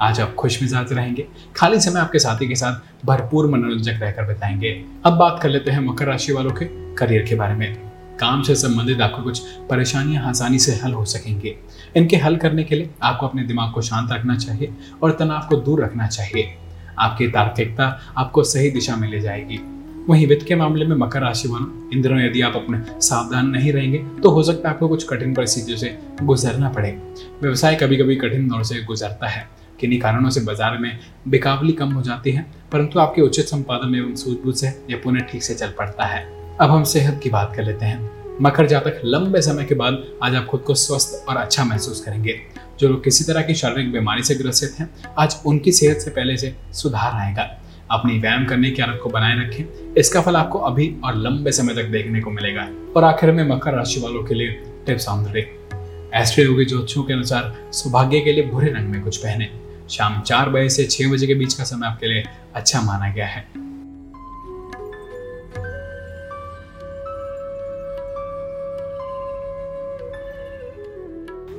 आज 0.03 0.21
आप 0.21 0.35
खुश 0.35 0.63
मिजाज 0.63 0.93
रहेंगे। 0.93 1.27
खाली 1.57 1.81
समय 1.81 2.01
आपके 2.01 2.19
साथी 2.19 2.49
के 2.49 2.55
साथ 2.55 3.07
भरपूर 3.07 3.47
मनोरंजक 3.47 3.99
रहकर 4.01 4.25
बिताएँगे। 4.25 4.85
अब 5.05 5.13
बात 5.13 5.39
कर 5.43 5.49
लेते 5.49 5.71
हैं 5.71 5.81
मकर 5.81 6.05
राशि 6.05 6.33
वालों 6.33 6.51
के 6.51 6.65
करियर 6.95 7.23
के 7.23 7.35
बारे 7.35 7.55
में। 7.55 7.77
काम 8.21 8.43
से 8.43 8.55
संबंधित 8.55 9.01
आपको 9.01 9.23
कुछ 9.23 9.39
परेशानियाँ 9.71 10.25
आसानी 10.25 10.59
से 10.59 10.73
हल 10.75 10.93
हो 10.93 11.05
सकेंगे। 11.05 11.57
इनके 11.97 12.17
हल 12.17 12.37
करने 12.37 12.65
के 12.65 12.75
लिए 12.75 12.91
आपको 13.03 13.27
अपने 13.27 13.43
दिमाग 13.43 13.73
को 13.73 13.83
शांत 13.83 14.13
रखना 14.13 14.37
चाहिए 14.37 14.73
और 15.03 15.13
तनाव 15.13 15.47
को 15.49 15.57
दूर 15.57 15.85
रखना 15.85 16.07
चाहिए। 16.07 16.55
आपकी 16.99 17.29
तार्किकता 17.29 18.01
आपको 18.17 18.45
सही 18.45 18.71
दिशा 18.71 18.97
में 18.97 19.09
ले 19.11 19.21
जाएगी। 19.21 19.61
वहीं 20.09 20.27
वित्त 20.27 20.47
के 20.47 20.55
मामले 20.55 20.85
में 20.85 20.97
मकर 20.97 21.21
राशि 21.21 21.49
वालों, 21.49 21.91
इन 21.91 22.03
दिनों 22.03 22.21
यदि 22.21 22.41
आप 22.41 22.57
अपने 22.57 23.01
सावधान 23.01 23.49
नहीं 23.49 23.73
रहेंगे 23.73 23.99
तो 23.99 24.31
हो 24.31 24.43
सकता 24.43 24.69
है 24.69 24.75
आपको 24.75 24.89
कुछ 24.89 25.09
कठिन 25.09 25.35
परिस्थितियों 25.35 25.77
से 25.79 25.99
गुजरना 26.23 26.69
पड़े। 26.69 26.91
व्यवसाय 27.43 27.75
कभी 27.75 27.97
कभी 27.97 28.17
कठिन 28.17 28.49
दौर 28.49 28.65
से 28.65 28.83
गुजरता 28.83 29.29
है। 29.29 29.49
किन्हीं 29.81 30.01
कारणों 30.01 30.31
से 30.31 30.41
बाज़ार 30.41 30.79
में 30.79 30.99
बिकावली 31.29 31.73
कम 31.73 31.93
हो 31.93 32.03
जाती 32.03 32.31
है, 32.31 32.47
परंतु 32.73 32.99
आपके 32.99 33.23
उचित 33.23 33.47
संपादन 33.47 33.95
एवं 33.95 34.15
सूझबूझ 34.15 34.55
से 34.57 34.67
यह 34.91 35.01
पुनः 35.05 35.21
ठीक 35.23 35.43
से 35.43 35.55
चल 35.55 35.75
पड़ता 35.79 36.05
है। 36.05 36.25
अब 36.61 36.71
हम 36.71 36.85
सेहत 36.85 37.21
की 37.23 37.31
बात 37.31 37.53
कर 37.57 37.65
लेते 37.65 37.87
हैं। 37.87 38.39
मकर 38.43 38.67
जातक 38.67 39.01
लंबे 39.05 39.41
समय 39.41 39.65
के 39.65 39.75
बाद 39.75 40.03
आज 40.23 40.35
आप 40.35 40.47
खुद 40.47 40.61
को 40.61 40.75
स्वस्थ 40.75 41.29
और 41.29 41.37
अच्छा 41.37 41.65
महसूस 41.65 42.05
करेंगे। 42.05 42.39
जो 42.81 42.89
लोग 42.89 43.03
किसी 43.05 43.25
तरह 43.25 43.43
की 43.43 43.55
शारीरिक 43.55 43.93
बीमारी 43.93 44.23
से 44.23 44.35
ग्रसित 44.35 44.81
हैं, 44.81 44.89
आज 45.19 45.37
उनकी 45.47 45.73
सेहत 45.73 45.97
से 45.97 46.11
पहले 46.11 46.37
से 46.37 46.55
सुधार 46.75 47.13
आएगा। 47.15 47.49
अपनी 47.91 48.19
व्यायाम 48.19 48.45
करने 48.45 48.71
की 48.71 48.83
आदत 48.83 49.01
को 49.03 49.11
बनाए 49.11 49.37
रखें। 49.39 49.95
इसका 49.95 50.21
फल 50.21 50.37
आपको 50.37 50.59
अभी 50.61 50.95
और 51.05 51.17
लंबे 51.17 51.53
समय 51.53 51.75
तक 51.75 51.91
देखने 51.91 52.21
को 52.21 52.31
मिलेगा। 52.31 52.69
और 52.97 53.05
आखिर 53.05 53.33
में 53.33 53.45
मकर 53.49 53.75
राशि 53.75 54.01
वालों 54.01 54.25
के 54.25 54.35
लिए 54.35 54.49
टिप्स 54.87 55.09
ऑन 55.09 55.25
द 55.25 55.33
डे। 55.33 55.49
ज्योतिषों 56.15 57.03
के 57.03 57.13
अनुसार 57.13 57.55
सौभाग्य 57.73 58.21
के 58.21 58.33
लिए 58.33 58.47
भूरे 58.47 58.73
रंग 58.73 58.89
में 58.89 59.03
कुछ 59.03 59.17
पहने। 59.17 59.49
शाम 59.91 60.21
चार 60.21 60.49
बजे 60.49 60.69
से 60.69 60.85
छह 60.85 61.11
बजे 61.11 61.27
के 61.27 61.35
बीच 61.35 61.55
का 61.55 61.65
समय 61.65 61.87
आपके 61.87 62.07
लिए 62.07 62.25
अच्छा 62.55 62.81
माना 62.81 63.11
गया 63.11 63.27
है। 63.27 63.47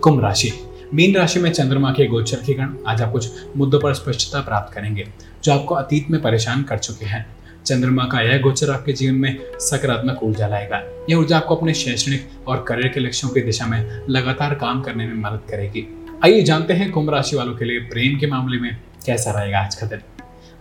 कुंभ 0.02 0.22
राशि। 0.22 0.52
मीन 0.94 1.16
राशि 1.16 1.40
में 1.40 1.52
चंद्रमा 1.52 1.92
के 1.92 2.08
गोचर 2.08 2.38
के 2.38 2.54
गण 2.54 2.70
आज 2.88 3.02
आप 3.02 3.12
कुछ 3.12 3.30
मुद्दों 3.58 3.80
पर 3.80 3.94
स्पष्टता 3.94 4.42
प्राप्त 4.42 4.74
करेंगे, 4.74 5.08
जो 5.44 5.54
आपको 5.54 5.76
अतीत 5.76 6.10
में 6.10 6.22
परेशान 6.22 6.64
कर 6.64 6.78
चुके 6.78 7.06
हैं। 7.06 7.26
चंद्रमा 7.66 8.04
का 8.04 8.22
यह 8.22 8.42
गोचर 8.42 8.72
आपके 8.72 8.94
जीवन 8.94 9.16
में 9.16 9.38
सकारात्मक 9.60 10.24
ऊर्जा 10.24 10.48
लाएगा। 10.48 10.82
यह 11.10 11.16
ऊर्जा 11.16 11.38
आपको 11.38 11.56
अपने 11.56 11.74
शैक्षणिक 11.74 12.30
और 12.48 12.66
करियर 12.68 12.88
के 12.88 13.00
लक्ष्यों 13.00 13.32
की 13.32 13.42
दिशा 13.42 13.66
में 13.66 14.02
लगातार 14.10 14.56
काम 14.56 14.82
करने 14.82 15.08
में 15.08 15.16
मदद 15.16 15.42
करेगी। 15.50 15.97
आइए 16.24 16.42
जानते 16.44 16.74
हैं 16.74 16.90
कुंभ 16.92 17.10
राशि 17.10 17.36
वालों 17.36 17.54
के 17.56 17.66
लिए 17.66 17.80
प्रेम 17.80 18.18
के 18.20 18.28
मामले 18.28 18.60
में 18.60 18.78
कैसा 19.06 19.32
रहेगा 19.32 19.60
आज 19.60 19.76
का 19.76 19.88
दिन। 19.88 20.00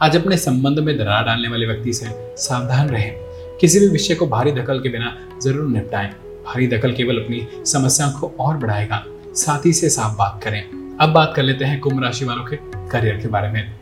आज 0.03 0.17
अपने 0.17 0.37
संबंध 0.37 0.79
में 0.79 0.97
दरार 0.99 1.25
डालने 1.25 1.49
वाले 1.49 1.67
व्यक्ति 1.67 1.93
से 1.93 2.07
सावधान 2.39 2.89
रहें। 2.89 3.13
किसी 3.61 3.81
भी 3.81 3.87
विषय 3.89 4.15
को 4.15 4.27
भारी 4.27 4.53
दखल 4.53 4.81
के 4.81 4.89
बिना 4.89 5.17
ज़रूर 5.43 5.69
निपटाएँ। 5.69 6.09
भारी 6.47 6.67
दखल 6.67 6.93
केवल 6.93 7.19
अपनी 7.19 7.47
समस्याओं 7.67 8.13
को 8.13 8.33
और 8.41 8.57
बढ़ाएगा। 8.57 9.03
साथ 9.35 9.67
ही 9.67 9.73
से 9.73 9.89
साफ़ 9.89 10.17
बात 10.17 10.41
करें। 10.45 10.63
अब 11.01 11.13
बात 11.13 11.33
कर 11.37 11.43
लेते 11.43 11.65
हैं 11.65 11.79
कुंभ 11.81 12.03
राशि 12.03 12.25
वालों 12.25 12.45
के 12.45 12.57
करियर 12.91 13.17
के 13.17 13.29
बारे 13.29 13.49
में। 13.53 13.73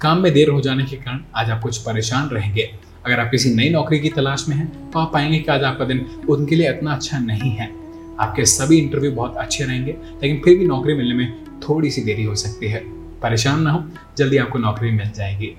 काम 0.00 0.22
में 0.22 0.32
देर 0.32 0.48
हो 0.48 0.60
जाने 0.60 0.84
के 0.84 0.96
कारण 0.96 1.20
आज 1.34 1.50
आप 1.50 1.60
कुछ 1.62 1.78
परेशान 1.78 2.28
रहेंगे। 2.28 2.70
अगर 3.06 3.20
आप 3.20 3.30
किसी 3.30 3.54
नई 3.54 3.70
नौकरी 3.70 3.98
की 3.98 4.08
तलाश 4.08 4.44
में 4.48 4.56
हैं 4.56 4.90
तो 4.90 4.98
आप 4.98 5.12
पाएँगे 5.12 5.38
कि 5.38 5.50
आज 5.52 5.62
आपका 5.64 5.84
दिन 5.84 6.04
उनके 6.28 6.56
लिए 6.56 6.70
इतना 6.70 6.94
अच्छा 6.94 7.18
नहीं 7.18 7.50
है। 7.50 7.81
आपके 8.22 8.44
सभी 8.46 8.78
इंटरव्यू 8.78 9.12
बहुत 9.12 9.36
अच्छे 9.36 9.64
रहेंगे, 9.64 9.92
लेकिन 9.92 10.40
फिर 10.44 10.58
भी 10.58 10.66
नौकरी 10.66 10.94
मिलने 10.94 11.14
में 11.14 11.60
थोड़ी 11.60 11.90
सी 11.90 12.02
देरी 12.02 12.24
हो 12.24 12.34
सकती 12.36 12.68
है। 12.68 12.80
परेशान 13.22 13.62
ना 13.62 13.70
हो, 13.70 13.84
जल्दी 14.18 14.36
आपको 14.36 14.58
नौकरी 14.58 14.90
मिल 14.90 15.10
जाएगी। 15.10 15.54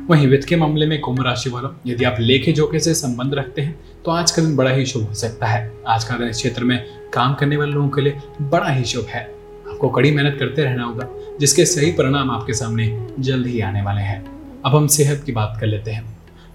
वहीं 0.00 0.26
वित्त 0.26 0.48
के 0.48 0.56
मामले 0.56 0.86
में 0.86 1.00
कुंभ 1.00 1.20
राशि 1.22 1.50
वालों, 1.50 1.70
यदि 1.86 2.04
आप 2.04 2.16
लेखे 2.20 2.52
जोखे 2.52 2.78
से 2.80 2.94
संबंध 2.94 3.34
रखते 3.34 3.62
हैं 3.62 4.02
तो 4.04 4.10
आज 4.10 4.30
का 4.30 4.42
दिन 4.42 4.56
बड़ा 4.56 4.70
ही 4.70 4.86
शुभ 4.86 5.06
हो 5.08 5.14
सकता 5.14 5.46
है। 5.46 5.72
आज 5.88 6.04
का 6.04 6.16
दिन 6.16 6.28
इस 6.28 6.36
क्षेत्र 6.36 6.64
में 6.64 6.84
काम 7.12 7.34
करने 7.34 7.56
वाले 7.56 7.72
लोगों 7.72 7.88
के 7.88 8.00
लिए 8.00 8.18
बड़ा 8.42 8.68
ही 8.68 8.84
शुभ 8.84 9.06
है। 9.08 9.22
आपको 9.68 9.88
कड़ी 9.88 10.10
मेहनत 10.10 10.36
करते 10.38 10.64
रहना 10.64 10.84
होगा, 10.84 11.08
जिसके 11.40 11.64
सही 11.66 11.92
परिणाम 11.92 12.30
आपके 12.30 12.54
सामने 12.54 13.06
जल्द 13.20 13.46
ही 13.46 13.60
आने 13.60 13.82
वाले 13.82 14.00
हैं। 14.00 14.24
अब 14.64 14.76
हम 14.76 14.86
सेहत 14.88 15.22
की 15.24 15.32
बात 15.32 15.56
कर 15.60 15.66
लेते 15.66 15.90
हैं। 15.90 16.04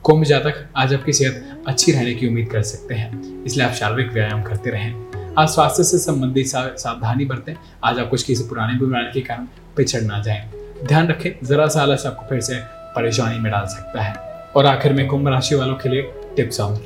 कुंभ 0.04 0.24
जातक 0.24 0.66
आज 0.78 0.94
आपकी 0.94 1.14
सेहत 1.14 1.64
अच्छी 1.68 1.92
रहने 1.92 2.14
की 2.14 2.28
उम्मीद 2.28 2.50
कर 2.50 2.62
सकते 2.64 2.96
हैं, 2.96 3.44
इसलिए 3.44 3.66
आप 3.68 3.74
शारीरिक 3.74 4.14
व्यायाम 4.14 4.44
करते 4.44 4.70
रहें। 4.70 5.09
आज 5.38 5.48
स्वास्थ्य 5.48 5.84
से 5.84 5.98
संबंधित 5.98 6.48
सावधानी 6.48 7.26
बरतें। 7.26 7.54
आज 7.84 8.00
आप 8.00 8.10
कुछ 8.10 8.24
किसी 8.24 8.44
पुरानी 8.44 8.80
बीमारी 8.80 9.12
के 9.12 9.22
कारण 9.22 9.48
पिछड़ 9.78 10.02
ना 10.02 10.22
जाएँ। 10.22 10.52
ध्यान 10.88 11.08
रखें, 11.08 11.46
जरा 11.46 11.68
सा 11.68 11.82
आलस 11.82 12.06
आपको 12.06 12.26
फिर 12.26 12.40
से 12.42 12.56
परेशानी 12.96 13.40
में 13.40 13.52
डाल 13.52 13.66
सकता 13.66 14.02
है। 14.02 14.14
और 14.56 14.66
आखिर 14.66 14.94
में 14.94 15.08
कुंभ 15.08 15.28
राशि 15.28 15.56
वालों 15.56 15.76
के 15.76 15.90
लिए 15.90 16.02
टिप्स 16.36 16.60
ऑन 16.60 16.78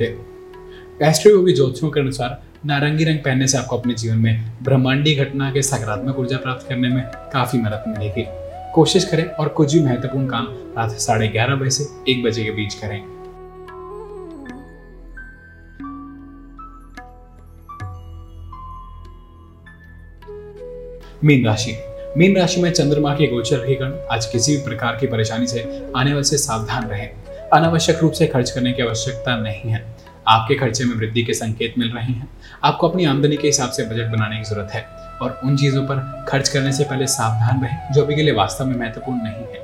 एस्ट्रो 1.02 1.32
योगी 1.32 1.54
ज्योतिषों 1.54 1.90
के 1.90 2.00
अनुसार 2.00 2.42
नारंगी 2.66 3.04
रंग 3.04 3.20
पहनने 3.20 3.48
से 3.48 3.58
आपको 3.58 3.78
अपने 3.78 3.94
जीवन 3.94 4.18
में 4.18 4.52
ब्रह्मांडी 4.64 5.16
घटना 5.16 5.52
के 5.52 5.62
सकारात्मक 5.62 6.20
ऊर्जा 6.20 6.38
प्राप्त 6.38 6.70
करने 6.70 6.90
में 6.90 7.04
काफ़ी 7.08 7.60
मदद 7.60 7.84
मिलेगी। 7.88 8.26
कोशिश 8.74 9.06
करें 9.06 9.26
और 9.26 9.48
कुछ 9.48 9.74
भी 9.74 9.80
महत्वपूर्ण 9.80 10.28
काम 10.28 10.48
रात 10.50 10.92
साढ़े 10.92 11.28
ग्यारह 11.28 11.56
बजे 11.56 11.70
से 11.70 12.12
एक 12.12 12.24
बजे 12.24 12.44
के 12.44 12.52
बीच 12.52 12.74
करें। 12.74 13.23
मीन 21.26 21.46
राशि। 21.46 21.78
मीन 22.18 22.38
राशि 22.38 22.62
में 22.62 22.72
चंद्रमा 22.72 23.14
के 23.16 23.28
गोचर 23.28 23.58
कारण 23.58 23.94
आज 24.12 24.26
किसी 24.26 24.56
भी 24.58 24.64
प्रकार 24.64 24.96
की 24.96 25.08
परेशानी 25.08 25.48
से, 25.48 25.92
आने 25.96 26.12
वाले 26.14 26.24
से 26.24 26.38
सावधान 26.38 26.88
रहें। 26.88 27.10
अनावश्यक 27.54 28.00
रूप 28.02 28.12
से 28.12 28.28
खर्च 28.28 28.50
करने 28.50 28.72
की 28.72 28.82
आवश्यकता 28.82 29.36
नहीं 29.38 29.72
है। 29.72 29.96
आपके 30.28 30.56
खर्चे 30.56 30.86
में 30.86 30.96
वृद्धि 30.96 31.24
के 31.24 31.34
संकेत 31.34 31.74
मिल 31.78 31.92
रहे 31.92 32.04
हैं। 32.04 32.30
आपको 32.64 32.90
अपनी 32.90 33.06
आमदनी 33.06 33.38
के 33.38 33.48
हिसाब 33.48 33.70
से 33.70 33.84
बजट 33.84 34.08
बनाने 34.08 34.38
की 34.38 34.44
ज़रूरत 34.44 34.72
है 34.74 34.82
और 35.22 35.40
उन 35.44 35.58
चीज़ों 35.58 35.84
पर 35.84 36.26
खर्च 36.30 36.50
करने 36.50 36.72
से 36.72 36.84
पहले 36.84 37.08
सावधान 37.08 37.64
रहें, 37.64 37.94
जो 37.94 38.02
अभी 38.02 38.16
के 38.16 38.22
लिए 38.22 38.34
वास्तव 38.34 38.66
में 38.66 38.76
महत्वपूर्ण 38.76 39.18
नहीं 39.18 39.54
है। 39.54 39.62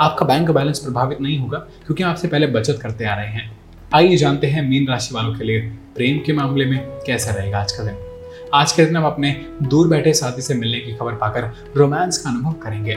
आपका 0.00 0.26
बैंक 0.26 0.50
बैलेंस 0.50 0.78
प्रभावित 0.78 1.20
नहीं 1.20 1.38
होगा, 1.38 1.58
क्योंकि 1.58 2.02
आपसे 2.02 2.28
पहले 2.28 2.46
बचत 2.46 2.78
करते 2.82 3.04
आ 3.04 3.14
रहे 3.14 3.26
हैं। 3.26 3.58
आइए 3.94 4.16
जानते 4.16 4.46
हैं 4.46 4.62
मीन 4.62 4.88
राशि 4.88 5.14
वालों 5.14 5.34
के 5.34 5.44
लिए 5.44 5.60
प्रेम 5.96 6.18
के 6.18 6.32
मामले 6.32 6.64
में 6.64 6.78
कैसा 7.06 7.30
रहेगा 7.30 7.58
आज 7.58 7.72
का 7.72 7.84
दिन 7.84 8.11
आज 8.54 8.72
के 8.72 8.84
दिन 8.84 8.96
हम 8.96 9.04
अपने 9.04 9.46
दूर 9.62 9.88
बैठे 9.88 10.12
साथी 10.12 10.42
से 10.42 10.54
मिलने 10.54 10.80
की 10.80 10.92
खबर 10.92 11.12
पाकर 11.12 11.64
रोमांस 11.76 12.18
का 12.18 12.30
अनुभव 12.30 12.52
करेंगे। 12.52 12.92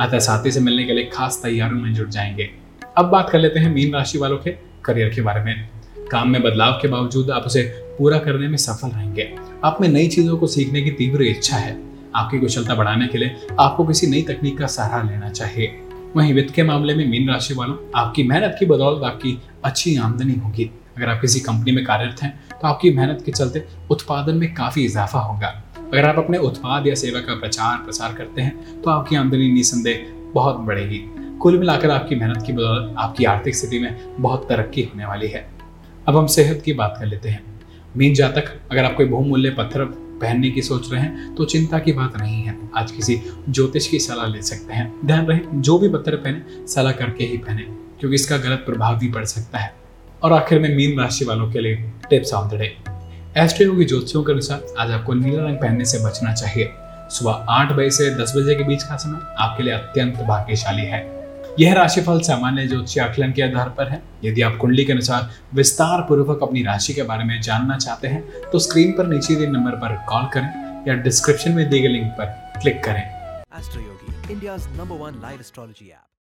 अतः 0.00 0.18
साथी 0.18 0.50
से 0.50 0.60
मिलने 0.60 0.84
के 0.84 0.92
लिए 0.92 1.04
खास 1.04 1.40
तैयारियों 1.42 1.82
में 1.82 1.94
जुट 1.94 2.08
जाएँगे। 2.08 2.50
अब 2.98 3.04
बात 3.04 3.30
कर 3.30 3.38
लेते 3.38 3.60
हैं 3.60 3.74
मीन 3.74 3.92
राशि 3.92 4.18
वालों 4.18 4.38
के 4.38 4.50
करियर 4.84 5.08
के 5.08 5.20
बारे 5.20 5.44
में। 5.44 5.68
काम 6.10 6.30
में 6.30 6.42
बदलाव 6.42 6.72
के 6.72 6.88
बावजूद 6.88 7.30
आप 7.30 7.42
उसे 7.42 7.62
पूरा 7.98 8.18
करने 8.18 8.48
में 8.48 8.56
सफल 8.56 8.88
रहेंगे। 8.88 9.34
आप 9.64 9.78
में 9.80 9.88
नई 9.88 10.08
चीज़ों 10.08 10.36
को 10.36 10.46
सीखने 10.46 10.82
की 10.82 10.90
तीव्र 10.90 11.22
इच्छा 11.22 11.56
है। 11.56 11.82
आपकी 12.14 12.38
कुशलता 12.38 12.74
बढ़ाने 12.74 13.06
के 13.06 13.18
लिए 13.18 13.36
आपको 13.60 13.84
किसी 13.84 14.06
नई 14.06 14.22
तकनीक 14.22 14.58
का 14.58 14.66
सहारा 14.66 15.10
लेना 15.10 15.28
चाहिए। 15.28 15.80
वहीं 16.16 16.34
वित्त 16.34 16.54
के 16.54 16.62
मामले 16.62 16.94
में 16.94 17.08
मीन 17.08 17.28
राशि 17.28 17.54
वालों, 17.54 17.76
आपकी 17.94 18.22
मेहनत 18.22 18.56
की 18.58 18.66
बदौलत 18.66 19.04
आपकी 19.04 19.42
अच्छी 19.64 19.96
आमदनी 19.96 20.32
होगी। 20.32 20.70
अगर 21.00 21.08
आप 21.08 21.20
किसी 21.20 21.40
कंपनी 21.40 21.72
में 21.72 21.84
कार्यरत 21.84 22.22
हैं 22.22 22.32
तो 22.50 22.66
आपकी 22.68 22.90
मेहनत 22.90 23.22
के 23.26 23.32
चलते 23.32 23.64
उत्पादन 23.90 24.34
में 24.34 24.52
काफ़ी 24.54 24.84
इजाफा 24.84 25.20
होगा। 25.20 25.48
अगर 25.78 26.04
आप 26.04 26.18
अपने 26.18 26.38
उत्पाद 26.38 26.86
या 26.86 26.94
सेवा 26.94 27.20
का 27.20 27.34
प्रचार 27.34 27.76
प्रसार 27.76 28.14
करते 28.14 28.42
हैं 28.42 28.82
तो 28.82 28.90
आपकी 28.90 29.16
आमदनी 29.16 29.50
निसंदेह 29.52 30.04
बहुत 30.34 30.56
बढ़ेगी। 30.58 30.98
कुल 31.38 31.58
मिलाकर 31.58 31.90
आपकी 31.90 32.14
मेहनत 32.14 32.42
की 32.46 32.52
बदौलत 32.52 32.94
आपकी 32.98 33.24
आर्थिक 33.24 33.56
स्थिति 33.56 33.78
में 33.78 33.96
बहुत 34.18 34.46
तरक्की 34.48 34.82
होने 34.82 35.06
वाली 35.06 35.28
है। 35.28 35.46
अब 36.08 36.16
हम 36.16 36.26
सेहत 36.26 36.62
की 36.64 36.72
बात 36.72 36.96
कर 37.00 37.06
लेते 37.06 37.28
हैं। 37.28 37.42
मीन 37.96 38.14
जातक, 38.14 38.52
अगर 38.70 38.84
आप 38.84 38.94
कोई 38.96 39.06
बहुमूल्य 39.06 39.50
पत्थर 39.50 39.84
पहनने 40.20 40.50
की 40.50 40.62
सोच 40.62 40.92
रहे 40.92 41.02
हैं 41.02 41.34
तो 41.34 41.44
चिंता 41.46 41.78
की 41.78 41.92
बात 41.92 42.16
नहीं 42.18 42.42
है। 42.42 42.58
आज 42.76 42.92
किसी 42.92 43.20
ज्योतिष 43.48 43.86
की 43.86 43.98
सलाह 43.98 44.26
ले 44.26 44.42
सकते 44.42 44.74
हैं। 44.74 44.92
ध्यान 45.06 45.26
रहे, 45.26 45.40
जो 45.54 45.78
भी 45.78 45.88
पत्थर 45.88 46.16
पहने, 46.16 46.66
सलाह 46.66 46.92
करके 46.92 47.24
ही 47.24 47.36
पहने, 47.38 47.62
क्योंकि 48.00 48.14
इसका 48.14 48.38
गलत 48.38 48.62
प्रभाव 48.66 48.98
भी 48.98 49.12
पड़ 49.12 49.24
सकता 49.26 49.58
है। 49.58 49.79
और 50.22 50.32
आखिर 50.32 50.58
में 50.58 50.74
मीन 50.76 50.98
राशि 51.00 51.24
वालों 51.24 51.50
के 51.52 51.60
लिए 51.60 51.76
tips 52.10 52.32
of 52.34 52.48
the 52.48 52.58
day. 52.58 52.66
Astro 53.36 53.74
की 53.76 53.84
ज्योतिषियों 53.84 54.22
के 54.24 54.32
अनुसार 54.32 54.74
आज 54.78 54.90
आपको 54.90 55.14
नीला 55.14 55.44
रंग 55.44 55.56
पहनने 55.56 55.84
से 55.84 55.98
बचना 56.04 56.34
चाहिए। 56.34 56.70
सुबह 57.10 57.46
आठ 57.50 57.72
बजे 57.72 57.90
से 57.90 58.10
दस 58.14 58.32
बजे 58.36 58.54
के 58.54 58.64
बीच 58.64 58.82
का 58.82 58.96
समय 58.96 59.34
आपके 59.38 59.62
लिए 59.62 59.72
अत्यंत 59.74 60.18
भाग्यशाली 60.28 60.84
है। 60.86 61.00
यह 61.60 61.74
राशिफल 61.74 62.20
सामान्य 62.20 62.66
ज्योतिष 62.66 62.98
आकलन 62.98 63.32
के 63.32 63.42
आधार 63.42 63.68
पर 63.78 63.88
है। 63.88 64.02
यदि 64.24 64.42
आप 64.42 64.56
कुंडली 64.56 64.84
के 64.84 64.92
अनुसार 64.92 65.30
विस्तार 65.54 66.02
पूर्वक 66.08 66.42
अपनी 66.42 66.62
राशि 66.62 66.94
के 66.94 67.02
बारे 67.02 67.24
में 67.24 67.40
जानना 67.40 67.78
चाहते 67.78 68.08
हैं 68.08 68.50
तो 68.52 68.58
स्क्रीन 68.58 68.92
पर 68.92 69.06
नीचे 69.06 69.34
दिए 69.34 69.46
नंबर 69.48 69.76
पर 69.76 69.96
कॉल 70.08 70.28
करें 70.34 70.84
या 70.88 70.94
डिस्क्रिप्शन 71.02 71.52
में 71.52 71.68
दिए 71.70 71.80
गए 71.80 71.88
लिंक 71.88 72.12
पर 72.12 72.60
क्लिक 72.60 72.84
करें। 72.84 73.02
Astro 73.02 73.82
Yogi 73.82 74.32
India 74.32 74.56
number 74.56 75.04
one 75.04 75.20
live 75.22 75.40
astrology 75.40 75.88
app 75.88 76.09